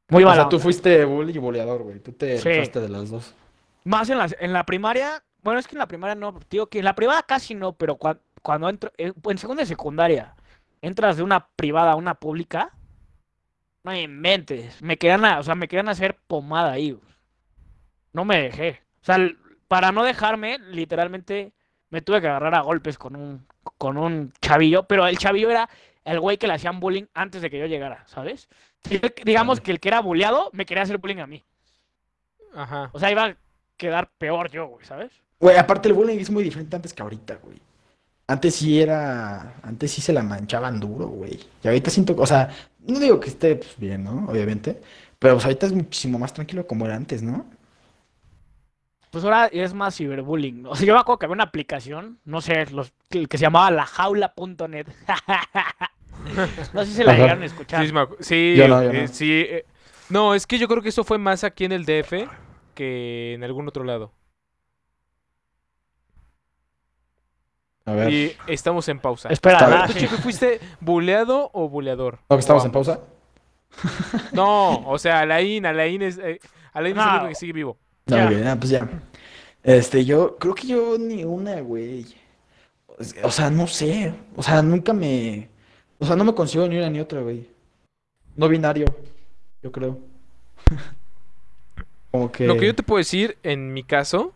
[0.10, 2.00] Muy O mala sea, tú fuiste bully y boleador, güey.
[2.00, 2.80] Tú te Sí.
[2.80, 3.36] de las dos.
[3.84, 6.80] Más en la, en la primaria, bueno, es que en la primaria no, digo que
[6.80, 10.36] en la privada casi no, pero cua- cuando entro, en, en segunda y secundaria,
[10.82, 12.74] entras de una privada a una pública,
[13.84, 17.08] no inventes, me querían, a- o sea, me querían hacer pomada ahí, güey.
[18.14, 19.18] no me dejé, o sea,
[19.68, 21.54] para no dejarme, literalmente
[21.90, 23.46] me tuve que agarrar a golpes con un,
[23.78, 25.70] con un chavillo, pero el chavillo era
[26.06, 28.50] el güey que le hacían bullying antes de que yo llegara, ¿sabes?
[28.90, 31.44] Y yo- Digamos que el que era bulleado me quería hacer bullying a mí,
[32.54, 32.90] Ajá.
[32.94, 33.38] o sea, iba a
[33.78, 35.12] quedar peor yo, güey, ¿sabes?
[35.40, 37.60] Güey, aparte el bullying es muy diferente antes que ahorita, güey.
[38.30, 39.54] Antes sí era.
[39.64, 41.40] Antes sí se la manchaban duro, güey.
[41.64, 42.14] Y ahorita siento.
[42.18, 42.50] O sea,
[42.86, 44.26] no digo que esté pues, bien, ¿no?
[44.30, 44.82] Obviamente.
[45.20, 47.46] Pero pues, ahorita es muchísimo más tranquilo como era antes, ¿no?
[49.12, 50.64] Pues ahora es más ciberbullying.
[50.64, 50.72] ¿no?
[50.72, 53.44] O sea, yo me acuerdo que había una aplicación, no sé, los, que, que se
[53.44, 54.88] llamaba lajaula.net.
[56.74, 57.22] no sé si la Ajá.
[57.22, 57.86] llegaron a escuchar.
[57.86, 59.08] Sí, sí, Yo no, yo eh, no.
[59.08, 59.66] sí, eh,
[60.10, 62.14] no, es que yo creo que eso fue más aquí en el DF
[62.74, 64.12] que en algún otro lado.
[67.86, 68.12] A ver.
[68.12, 69.30] Y estamos en pausa.
[69.30, 69.80] Espera, bien.
[69.82, 70.00] ah, ¿Tú, sí.
[70.00, 72.20] Chico, fuiste buleado o buleador?
[72.30, 73.00] ¿No que estamos en pausa?
[74.34, 76.40] No, o sea, Alain, Alain es, eh,
[76.74, 77.12] Alain es el No.
[77.14, 77.78] único que sigue vivo.
[78.08, 78.52] No, Ya.
[78.52, 78.88] ah, pues ya.
[79.64, 82.06] Este, yo creo que yo ni una, güey.
[83.24, 84.14] O sea, no sé.
[84.36, 85.50] O sea, nunca me.
[86.00, 87.48] O sea, no me consigo ni una ni otra, güey.
[88.36, 88.86] No binario,
[89.62, 90.00] yo creo.
[92.12, 92.48] Como que.
[92.48, 94.34] Lo que yo te puedo decir, en mi caso,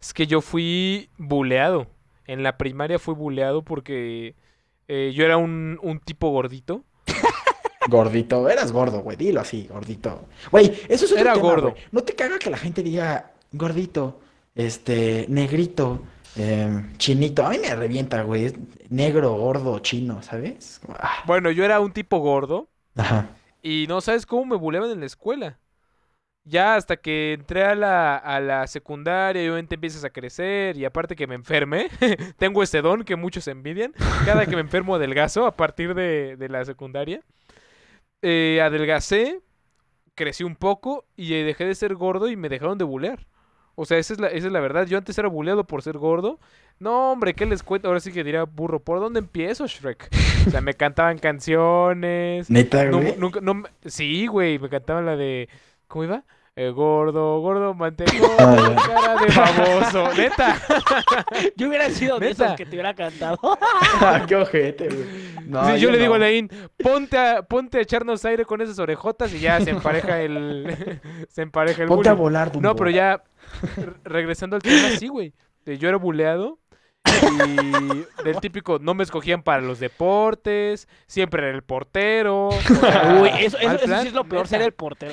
[0.00, 1.86] es que yo fui buleado.
[2.26, 4.34] En la primaria fui buleado porque
[4.88, 6.84] eh, yo era un, un tipo gordito.
[7.88, 10.26] Gordito, eras gordo, güey, dilo así, gordito.
[10.50, 11.70] Güey, eso es otro Era tema, gordo.
[11.72, 11.82] güey.
[11.90, 14.20] No te caga que la gente diga gordito,
[14.54, 16.02] este, negrito,
[16.36, 17.44] em, chinito.
[17.44, 18.46] A mí me revienta, güey.
[18.46, 18.54] es
[18.88, 20.80] negro, gordo, chino, ¿sabes?
[20.98, 23.30] Ah, Bueno, yo era un tipo gordo Ajá.
[23.62, 25.58] y no sabes cómo me buleaban en la escuela.
[26.44, 30.84] Ya hasta que entré a la, a la secundaria y obviamente empiezas a crecer y
[30.84, 31.88] aparte que me enfermé,
[32.36, 33.92] tengo ese don que muchos envidian,
[34.26, 37.20] cada que me enfermo adelgazo a partir de, de la secundaria.
[38.22, 39.40] Eh, adelgacé,
[40.14, 43.26] crecí un poco y eh, dejé de ser gordo y me dejaron de bulear.
[43.74, 44.86] O sea, esa es la, esa es la verdad.
[44.86, 46.38] Yo antes era buleado por ser gordo.
[46.78, 47.88] No, hombre, ¿qué les cuento?
[47.88, 48.80] Ahora sí que diría burro.
[48.80, 50.08] ¿Por dónde empiezo, Shrek?
[50.46, 52.50] O sea, me cantaban canciones.
[52.50, 53.14] Neta, No, güey.
[53.16, 55.48] nunca, no, me- sí, güey, me cantaban la de,
[55.88, 56.24] ¿cómo iba?
[56.54, 58.76] Eh, gordo, gordo, mantenido, Ah, ya.
[58.76, 60.58] cara de baboso, neta.
[61.56, 62.44] Yo hubiera sido de Neta.
[62.44, 63.38] esos que te hubiera cantado.
[63.42, 65.32] Ah, qué ojete, güey.
[65.46, 66.24] No, Sí, yo le digo a no.
[66.24, 71.00] Laín, ponte a, ponte a echarnos aire con esas orejotas y ya se empareja el,
[71.28, 72.68] se empareja el Ponte a volar, Dumbo.
[72.68, 73.22] No, pero ya,
[73.76, 75.32] re- regresando al tema, sí, güey.
[75.64, 76.58] Yo era buleado
[77.04, 82.48] y del típico, no me escogían para los deportes, siempre era el portero.
[82.48, 83.66] o sea, Uy, eso, sí
[84.08, 85.12] es lo peor, ser el portero.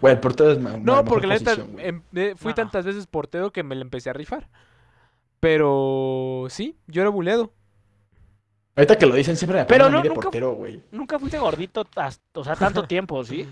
[0.00, 2.54] Güey, el portero es No, porque la neta, em- eh, fui No.
[2.56, 4.48] tantas veces portero que me la empecé a rifar.
[5.40, 7.52] Pero sí, yo era buleado.
[8.76, 10.82] Ahorita que lo dicen siempre me Pero ponen a no, mí de nunca- portero, güey.
[10.90, 13.48] Nunca fuiste gordito, tas- o sea, tanto tiempo, ¿sí?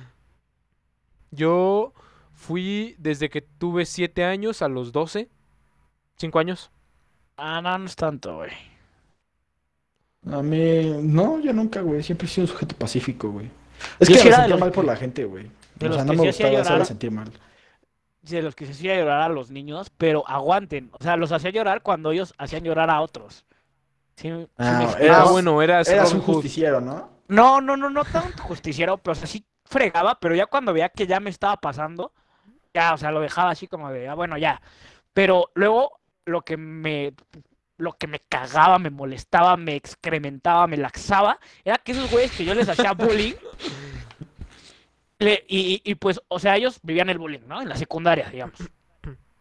[1.31, 1.93] Yo
[2.33, 5.29] fui desde que tuve 7 años a los 12.
[6.17, 6.71] 5 años.
[7.39, 8.53] Ah, no, no es tanto, güey.
[10.31, 12.03] A mí, no, yo nunca, güey.
[12.03, 13.51] Siempre he sido un sujeto pacífico, güey.
[13.99, 15.51] Es Yo que me era sentía los mal por la gente, güey.
[15.75, 16.87] de O los sea, no que me gustaba hacerla llorar.
[16.87, 17.33] sentir mal.
[18.23, 20.91] De los que se hacía llorar a los niños, pero aguanten.
[20.93, 23.47] O sea, los hacía llorar cuando ellos hacían llorar a otros.
[24.17, 24.29] ¿Sí,
[24.59, 25.31] Ah, Ah, explico?
[25.31, 27.11] bueno, eras, Eras un justiciero, ¿no?
[27.29, 30.89] No, no, no, no tan justiciero, pero o sea, sí fregaba, pero ya cuando veía
[30.89, 32.13] que ya me estaba pasando,
[32.75, 34.61] ya, o sea, lo dejaba así como de, ah, bueno, ya.
[35.13, 35.98] Pero luego
[36.29, 37.13] lo que me,
[37.77, 42.45] lo que me cagaba, me molestaba, me excrementaba, me laxaba, era que esos güeyes que
[42.45, 43.35] yo les hacía bullying,
[45.19, 47.61] le- y, y- y, pues, o sea, ellos vivían el bullying, ¿no?
[47.61, 48.59] En la secundaria, digamos.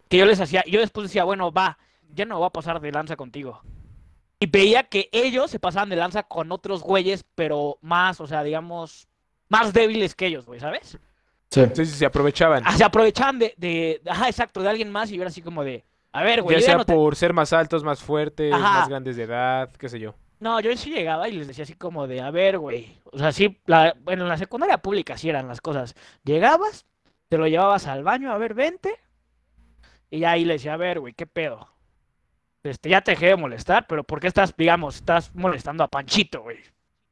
[0.09, 1.77] Que yo les hacía, y yo después decía, bueno, va,
[2.13, 3.61] ya no voy a pasar de lanza contigo.
[4.39, 8.43] Y veía que ellos se pasaban de lanza con otros güeyes, pero más, o sea,
[8.43, 9.07] digamos,
[9.49, 10.97] más débiles que ellos, güey, ¿sabes?
[11.49, 11.61] Sí.
[11.73, 12.63] Sí, sí, se aprovechaban.
[12.65, 15.63] Ah, se aprovechaban de, de, ajá, exacto, de alguien más y yo era así como
[15.63, 15.83] de,
[16.13, 18.79] a ver, güey, ya sea no te- por ser más altos, más fuertes, Ajá.
[18.79, 20.15] más grandes de edad, qué sé yo.
[20.39, 23.31] No, yo sí llegaba y les decía así como de, a ver, güey, o sea,
[23.31, 25.95] sí, la, bueno, en la secundaria pública sí eran las cosas.
[26.23, 26.85] Llegabas,
[27.29, 28.95] te lo llevabas al baño, a ver, vente,
[30.11, 31.67] y ya ahí le decía, a ver, güey, ¿qué pedo?
[32.63, 36.41] Este, ya te dejé de molestar, pero ¿por qué estás, digamos, estás molestando a Panchito,
[36.43, 36.57] güey?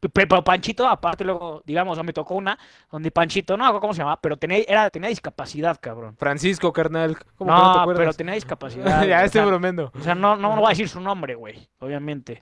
[0.10, 2.58] Pero Panchito, aparte, luego, digamos, me tocó una
[2.92, 6.16] donde Panchito, no cómo se llamaba, pero tenía, era, tenía discapacidad, cabrón.
[6.18, 7.18] Francisco, carnal.
[7.36, 8.00] ¿Cómo que no te No, acuerdas?
[8.02, 8.86] pero tenía discapacidad.
[9.08, 9.92] ya o estoy sea, bromeando.
[9.94, 12.42] O sea, no, no, no voy a decir su nombre, güey, obviamente.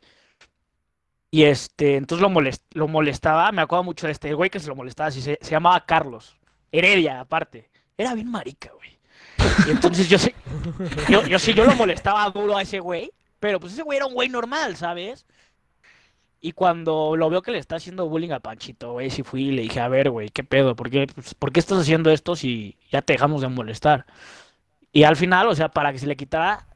[1.31, 4.67] Y este, entonces lo, molest- lo molestaba, me acuerdo mucho de este güey que se
[4.67, 6.37] lo molestaba, así se, se llamaba Carlos.
[6.71, 7.69] Heredia, aparte.
[7.97, 8.99] Era bien marica, güey.
[9.67, 10.33] Y entonces yo sí,
[11.09, 14.05] yo, yo sí, yo lo molestaba duro a ese güey, pero pues ese güey era
[14.05, 15.25] un güey normal, ¿sabes?
[16.45, 19.51] Y cuando lo veo que le está haciendo bullying a Panchito, güey, sí fui y
[19.51, 20.75] le dije, a ver, güey, ¿qué pedo?
[20.75, 24.05] ¿Por qué, pues, ¿por qué estás haciendo esto si ya te dejamos de molestar?
[24.91, 26.67] Y al final, o sea, para que se le quitara,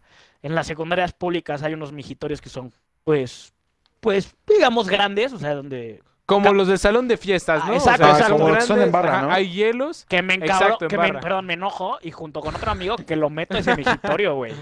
[0.42, 2.72] en las secundarias públicas hay unos mijitorios que son,
[3.04, 3.54] pues,
[4.00, 6.02] pues, digamos, grandes, o sea, donde...
[6.26, 7.74] Como los del salón de fiestas, Ah, ¿no?
[7.74, 8.38] exacto, o sea, exacto.
[8.38, 9.32] Como son en barra, ¿no?
[9.32, 10.06] Hay hielos.
[10.08, 12.96] Que me encabro, Exacto, en que me, perdón, me enojo y junto con otro amigo
[12.96, 14.54] que lo meto a ese mijitorio, güey.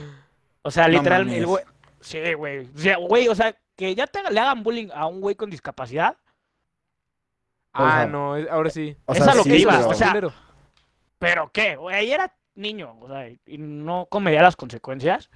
[0.63, 1.45] O sea, No literal, el mames.
[1.45, 1.63] güey...
[2.01, 2.69] Sí, güey.
[2.75, 5.49] O sea, güey, o sea, que ya te, le hagan bullying a un güey con
[5.49, 6.17] discapacidad,
[7.77, 8.95] Ah, sea, no, ahora sí.
[9.05, 10.13] O Es a lo que iba, pero- o sea.
[11.19, 11.75] ¿Pero qué?
[11.75, 15.29] Güey, ahí era niño, o sea, y no comería las consecuencias.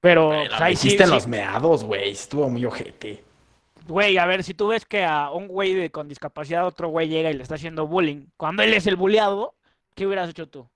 [0.00, 1.10] Pero Güey, pues, ahí sí, en sí.
[1.12, 2.10] los meados, güey.
[2.12, 3.22] Estuvo muy ojete.
[3.86, 7.08] Güey, a ver, si tú ves que a un güey de- con discapacidad otro güey
[7.08, 9.54] llega y le está haciendo bullying, cuando él es el bulleado,
[9.94, 10.68] ¿qué hubieras hecho tú?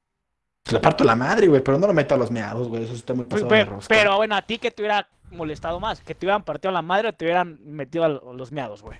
[0.70, 2.84] Le parto la madre, güey, pero no lo meto a los meados, güey.
[2.84, 3.94] Eso está muy pasado de pero, rosca.
[3.94, 7.08] pero bueno, a ti que te hubiera molestado más, que te hubieran partido la madre
[7.08, 8.98] o te hubieran metido a lo- los meados, güey.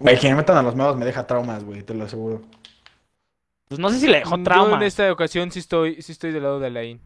[0.00, 2.42] Güey, que me metan a los meados me deja traumas, güey, te lo aseguro.
[3.68, 4.76] Pues no sé si le dejó Yo trauma.
[4.76, 7.00] en esta ocasión sí estoy, sí estoy del lado de Alain.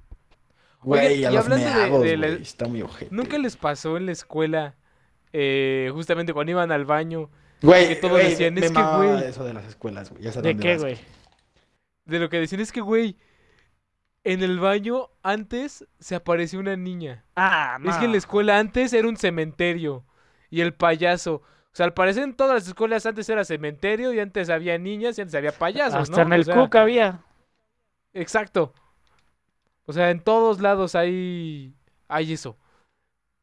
[0.82, 2.42] Güey, a y los hablando de- meados, de la- güey.
[2.42, 3.14] Está muy ojete.
[3.14, 4.74] ¿Nunca les pasó en la escuela,
[5.32, 7.30] eh, justamente cuando iban al baño,
[7.62, 9.24] Güey, que todos güey, decían, me es que, güey.
[9.24, 10.22] eso de las escuelas, güey.
[10.22, 10.98] Ya sé ¿De dónde qué, güey?
[12.06, 13.16] de lo que decían es que, güey,
[14.32, 17.24] en el baño antes se apareció una niña.
[17.36, 17.90] Ah, no.
[17.90, 20.04] Es que en la escuela antes era un cementerio.
[20.50, 21.34] Y el payaso.
[21.36, 25.16] O sea, al parecer en todas las escuelas antes era cementerio y antes había niñas
[25.18, 26.28] y antes había payasos, Hasta ¿no?
[26.28, 27.20] en el O sea, Cook había.
[28.14, 28.72] Exacto.
[29.86, 31.74] O sea, en todos lados hay,
[32.08, 32.56] hay eso.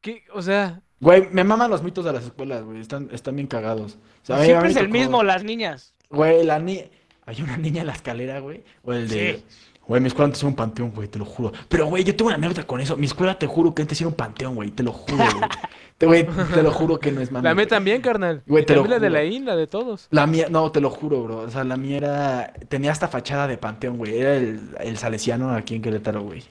[0.00, 0.24] ¿Qué?
[0.32, 2.80] O sea, Güey, me maman los mitos de las escuelas, güey.
[2.80, 3.96] Están, están bien cagados.
[4.22, 5.94] O sea, Siempre es el tocó- mismo, las niñas.
[6.10, 6.84] Güey, la niña.
[7.26, 8.64] Había una niña en la escalera, güey.
[8.82, 9.42] O el de.
[9.48, 9.75] Sí.
[9.86, 11.52] Güey, mi escuela antes era un panteón, güey, te lo juro.
[11.68, 12.96] Pero, güey, yo tengo una anécdota con eso.
[12.96, 15.48] Mi escuela, te juro que antes era un panteón, güey, te lo juro, güey.
[15.98, 17.44] Te, güey, te lo juro que no es mami.
[17.44, 17.68] la mía güey.
[17.68, 18.42] también, carnal.
[18.46, 20.08] Güey, Y te lo también la de la IN, la de todos.
[20.10, 21.38] La mía, no, te lo juro, bro.
[21.38, 22.52] O sea, la mía era.
[22.68, 24.18] Tenía esta fachada de panteón, güey.
[24.18, 26.42] Era el, el salesiano aquí en Querétaro, güey.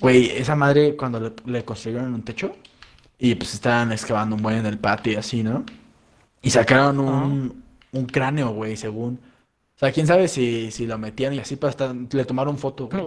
[0.00, 2.56] Güey, esa madre cuando le, le construyeron un techo
[3.18, 5.64] y pues estaban excavando un buen en el patio y así, ¿no?
[6.40, 9.20] Y sacaron un, un cráneo, güey, según.
[9.78, 12.88] O sea, quién sabe si, si lo metían y así para estar, le tomaron foto,
[12.88, 13.04] güey.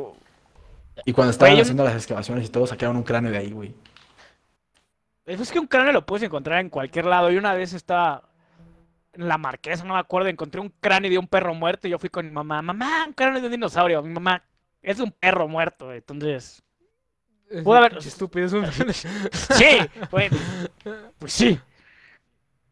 [1.05, 3.51] Y cuando estaban Güey, yo- haciendo las excavaciones y todo, sacaron un cráneo de ahí,
[3.51, 3.73] güey.
[5.25, 7.29] Es que un cráneo lo puedes encontrar en cualquier lado.
[7.29, 8.23] Y una vez estaba
[9.13, 11.99] en la marquesa, no me acuerdo, encontré un cráneo de un perro muerto y yo
[11.99, 14.01] fui con mi mamá, mamá, un cráneo de un dinosaurio.
[14.01, 14.41] Mi mamá,
[14.81, 15.91] es un perro muerto.
[15.93, 16.63] Entonces,
[17.65, 18.65] Pudo haber- Estúpido, es un...
[19.33, 19.77] sí,
[20.09, 20.31] pues,
[21.19, 21.59] pues sí.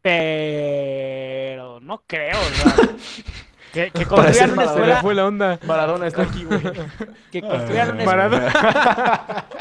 [0.02, 2.76] Pero no creo, o sea,
[3.74, 5.60] que, que construyan una escuela, fue la onda.
[5.66, 6.62] Maradona está aquí, güey.
[7.32, 9.46] que construyan una Maradona.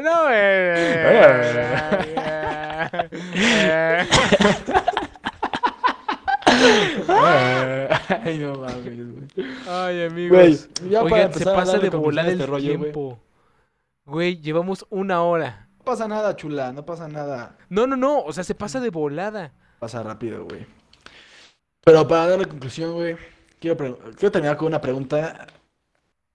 [0.00, 0.86] No, eh.
[3.34, 4.06] eh,
[8.24, 9.28] Ay, no mames, güey.
[9.68, 10.38] Ay, amigos.
[10.38, 10.58] Güey,
[10.90, 12.78] ya para Oigan, se pasa de volada a el este rollo, güey.
[12.78, 13.18] tiempo.
[14.04, 15.68] Güey, llevamos una hora.
[15.78, 17.56] No pasa nada, chula, no pasa nada.
[17.68, 18.20] No, no, no.
[18.20, 19.52] O sea, se pasa de volada.
[19.78, 20.66] Pasa rápido, güey.
[21.84, 23.16] Pero para darle conclusión, güey,
[23.58, 23.76] quiero,
[24.30, 25.46] terminar con una pregunta.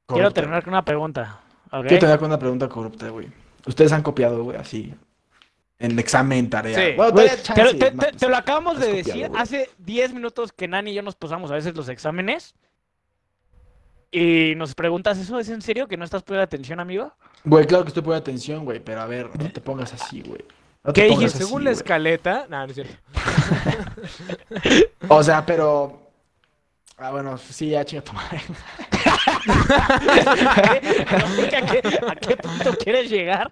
[0.07, 1.41] Quiero terminar con una pregunta.
[1.71, 1.81] ¿ok?
[1.87, 3.27] Quiero terminar con una pregunta corrupta, güey.
[3.65, 4.93] Ustedes han copiado, güey, así.
[5.77, 6.77] En examen, tarea.
[6.79, 6.93] Sí.
[6.95, 10.51] Bueno, te, chance, te- más, te- te lo acabamos de copiado, decir hace 10 minutos
[10.53, 12.55] que Nani y yo nos posamos a veces los exámenes.
[14.11, 17.11] Y nos preguntas, ¿eso es en serio que no estás poniendo atención, amigo?
[17.43, 20.41] Güey, claro que estoy poniendo atención, güey, pero a ver, no te pongas así, güey.
[20.85, 21.37] No ¿Qué te pongas dijiste?
[21.39, 22.45] así, Según la escaleta.
[22.49, 22.93] No, no es cierto.
[25.09, 26.01] O sea, pero.
[26.97, 28.41] Ah, bueno, sí, ya chinga tu madre.
[29.45, 29.53] No
[31.43, 33.51] ¿A qué, a qué punto quieres llegar?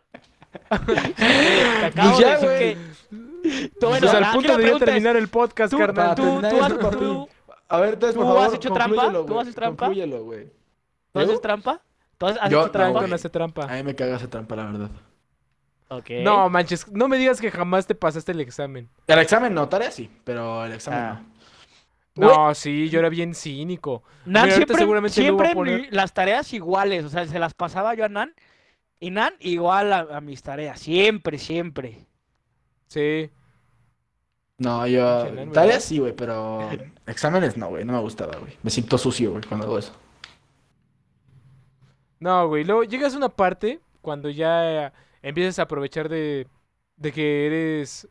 [0.70, 2.60] Te acabo Pues ya, de decir güey.
[2.60, 3.70] que...
[3.80, 6.16] Tú, bueno, Pues al punto de terminar el podcast, tú- carnal.
[6.16, 7.30] tú- tú has- tú-
[7.68, 9.12] A ver, entonces, por ¿tú has favor, hecho trampa?
[9.26, 9.86] ¿Tú haces trampa?
[9.88, 10.52] Conclúyelo, güey.
[11.12, 11.82] ¿Tú haces trampa?
[12.18, 13.08] ¿Tú has, has Yo hecho no, trampa?
[13.08, 13.66] no hace trampa.
[13.66, 14.90] A mí me caga esa trampa, la verdad.
[16.24, 18.90] No, manches, no me digas que jamás te pasaste el examen.
[19.08, 21.24] El examen no, tarea sí, pero el examen Ah.
[22.16, 22.28] no.
[22.28, 24.04] No, sí, yo era bien cínico.
[24.26, 25.82] Nan Mira, siempre, seguramente siempre poner.
[25.82, 28.34] mi- las tareas iguales, o sea, se las pasaba yo a Nan
[29.00, 32.06] y Nan igual a, a mis tareas, siempre, siempre.
[32.88, 33.32] Sí.
[34.60, 35.26] No, yo.
[35.52, 36.70] Tareas sí, güey, pero.
[37.08, 37.84] Exámenes no, güey.
[37.84, 38.54] No me gustaba, güey.
[38.62, 39.94] Me siento sucio, güey, cuando hago eso.
[42.20, 42.64] No, güey.
[42.64, 44.94] Luego llegas a una parte cuando ya
[45.24, 46.48] empiezas a aprovechar de,
[46.98, 48.08] de que eres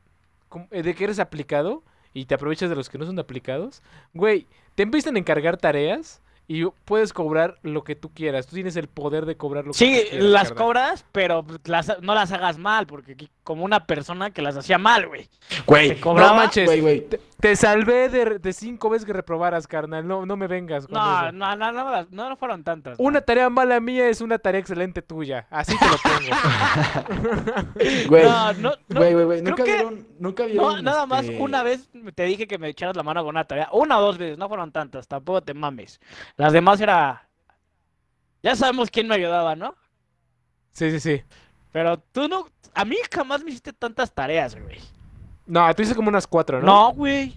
[0.72, 1.82] eh, de que eres aplicado
[2.12, 3.82] y te aprovechas de los que no son aplicados.
[4.12, 8.46] Güey, te empiezan a encargar tareas y puedes cobrar lo que tú quieras.
[8.46, 10.28] Tú tienes el poder de cobrar lo que Sí, tú quieras.
[10.28, 10.64] las carnal.
[10.64, 14.76] cobras, pero las- no las hagas mal, porque aquí- como una persona que las hacía
[14.76, 15.28] mal, güey.
[15.66, 16.66] Güey, No manches.
[16.66, 17.00] güey, güey.
[17.08, 20.06] Te, te salvé de, de cinco veces que reprobaras, carnal.
[20.06, 21.32] No, no me vengas con No, eso.
[21.32, 22.98] no, no, no, no, no fueron tantas.
[22.98, 23.04] ¿no?
[23.04, 25.48] Una tarea mala mía es una tarea excelente tuya.
[25.50, 27.42] Así te lo pongo.
[28.08, 29.42] Güey, No, no, no, güey, güey, güey.
[29.42, 30.06] Nunca que- vieron.
[30.20, 30.84] Nunca no, vieron.
[30.84, 33.68] nada más este, una vez te dije que me echaras la mano con una tarea.
[33.72, 36.00] Una o dos veces, no fueron tantas, tampoco te mames.
[36.36, 37.28] Las demás era...
[38.42, 39.74] Ya sabemos quién me ayudaba, ¿no?
[40.70, 41.22] sí, sí, sí.
[41.72, 42.46] Pero tú no...
[42.74, 44.78] A mí jamás me hiciste tantas tareas, güey.
[45.46, 46.66] No, tú hice como unas cuatro, ¿no?
[46.66, 47.34] No, güey.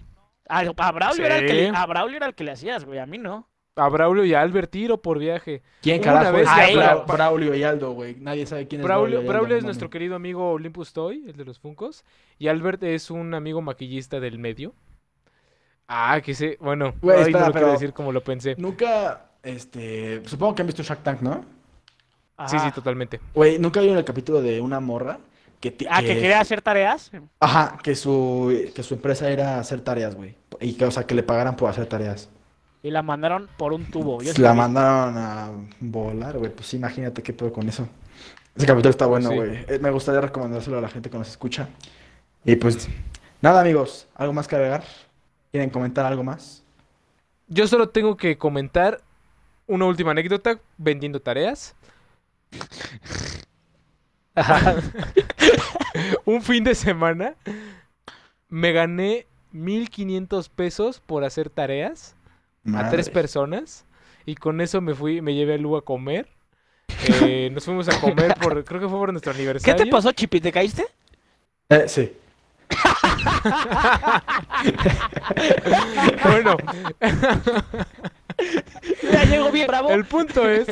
[0.48, 1.72] A, a Braulio era el que le, Sí.
[1.74, 3.48] a Braulio era el que le hacías, güey, a mí no.
[3.78, 5.62] A Braulio y a Albert tiro por viaje.
[5.82, 8.14] ¿Quién carajo vez es Bra- Braulio- y Aldo, güey?
[8.14, 9.30] Nadie sabe quién es Braulio, Braulio.
[9.32, 12.02] Braulio es nuestro querido amigo Olympus Toy, el de los Funcos.
[12.38, 14.72] Y Albert es un amigo maquillista del medio.
[15.88, 16.56] Ah, que sé.
[16.60, 18.54] Bueno, Güey, espera, no lo quiero decir como lo pensé.
[18.58, 19.26] Nunca.
[19.42, 20.22] Este.
[20.26, 21.44] Supongo que han visto Shark Tank, ¿no?
[22.48, 23.20] Sí, sí, totalmente.
[23.34, 25.18] Güey, nunca vieron el capítulo de una morra
[25.74, 25.86] que.
[25.90, 27.10] Ah, que quería hacer tareas.
[27.40, 30.34] Ajá, que su, que su empresa era hacer tareas, güey.
[30.60, 32.28] Y que, o sea, que le pagaran por hacer tareas.
[32.82, 34.22] Y la mandaron por un tubo.
[34.22, 35.50] Yo la mandaron a
[35.80, 36.52] volar, güey.
[36.52, 37.88] Pues imagínate qué pedo con eso.
[38.54, 39.64] Ese capítulo está bueno, güey.
[39.68, 41.68] Eh, Me gustaría recomendárselo a la gente que nos escucha.
[42.44, 42.88] Y pues,
[43.42, 44.06] nada, amigos.
[44.14, 44.84] ¿Algo más que agregar?
[45.50, 46.62] ¿Quieren comentar algo más?
[47.48, 49.00] Yo solo tengo que comentar
[49.66, 51.74] una última anécdota vendiendo tareas.
[56.24, 57.34] Un fin de semana
[58.48, 62.14] me gané 1500 pesos por hacer tareas
[62.74, 63.84] a tres personas
[64.26, 66.28] y con eso me fui, me llevé a Lu a comer.
[67.22, 69.84] Eh, nos fuimos a comer por, creo que fue por nuestro ¿Qué aniversario.
[69.84, 70.40] te pasó, Chipi?
[70.40, 70.86] ¿Te caíste?
[71.68, 72.12] Eh, sí.
[76.22, 76.56] Bueno,
[79.12, 79.90] Ya llegó bien bravo.
[79.90, 80.66] el punto es,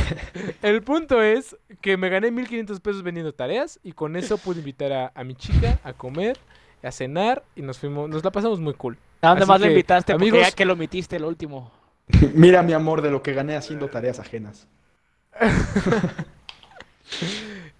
[0.62, 4.92] el punto es que me gané 1500 pesos vendiendo tareas y con eso pude invitar
[4.92, 6.36] a, a mi chica a comer,
[6.82, 8.98] a cenar y nos fuimos, nos la pasamos muy cool.
[9.22, 10.12] ¿A dónde así más que, invitaste?
[10.12, 11.70] Porque amigos- ya que lo omitiste el último.
[12.34, 14.68] Mira, mi amor, de lo que gané haciendo tareas ajenas.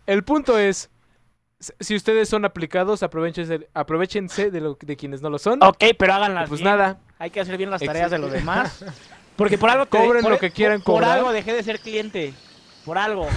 [0.07, 0.91] El punto es,
[1.81, 5.63] si ustedes son aplicados, aprovechense, aprovechense de, lo, de quienes no lo son.
[5.63, 6.71] Ok, pero háganlas pues bien.
[6.71, 8.85] nada, Hay que hacer bien las tareas de los demás.
[9.37, 11.19] Porque por algo te- Cobren por- lo que quieran por, por cobrar.
[11.19, 12.35] algo dejé de ser cliente.
[12.85, 13.27] Por algo.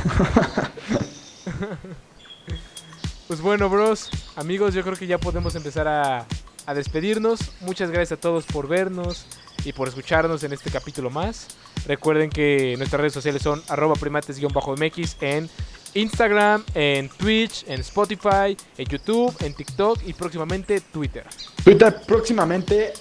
[3.28, 6.26] Pues bueno, bros, amigos, yo creo que ya podemos empezar a,
[6.66, 7.40] a despedirnos.
[7.62, 9.26] Muchas gracias a todos por vernos
[9.64, 11.48] y por escucharnos en este capítulo más.
[11.86, 15.48] Recuerden que nuestras redes sociales son arroba primates-mx en
[15.94, 21.26] Instagram, en Twitch, en Spotify, en YouTube, en TikTok y próximamente Twitter.
[21.64, 22.94] Twitter próximamente,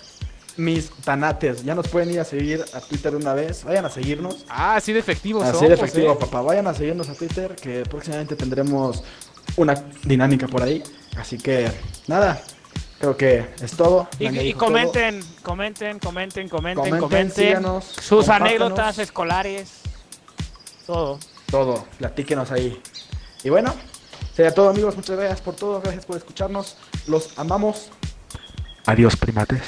[0.58, 1.64] mis tanates.
[1.64, 3.64] Ya nos pueden ir a seguir a Twitter de una vez.
[3.64, 4.44] Vayan a seguirnos.
[4.48, 6.16] Ah, así de efectivos Así somos, de efectivo, ¿eh?
[6.18, 6.42] papá.
[6.42, 9.02] Vayan a seguirnos a Twitter, que próximamente tendremos
[9.56, 10.82] una dinámica por ahí.
[11.16, 11.70] Así que,
[12.08, 12.42] nada,
[12.98, 14.08] creo que es todo.
[14.18, 14.66] Y, todo.
[14.66, 19.80] comenten, comenten, comenten, comenten, Comenten, síganos, sus anécdotas escolares.
[20.86, 21.18] Todo.
[21.50, 22.82] Todo, platíquenos ahí.
[23.44, 23.74] Y bueno,
[24.34, 24.96] sería todo, amigos.
[24.96, 25.80] Muchas gracias por todo.
[25.80, 26.76] Gracias por escucharnos.
[27.06, 27.90] Los amamos.
[28.84, 29.62] Adiós, primates.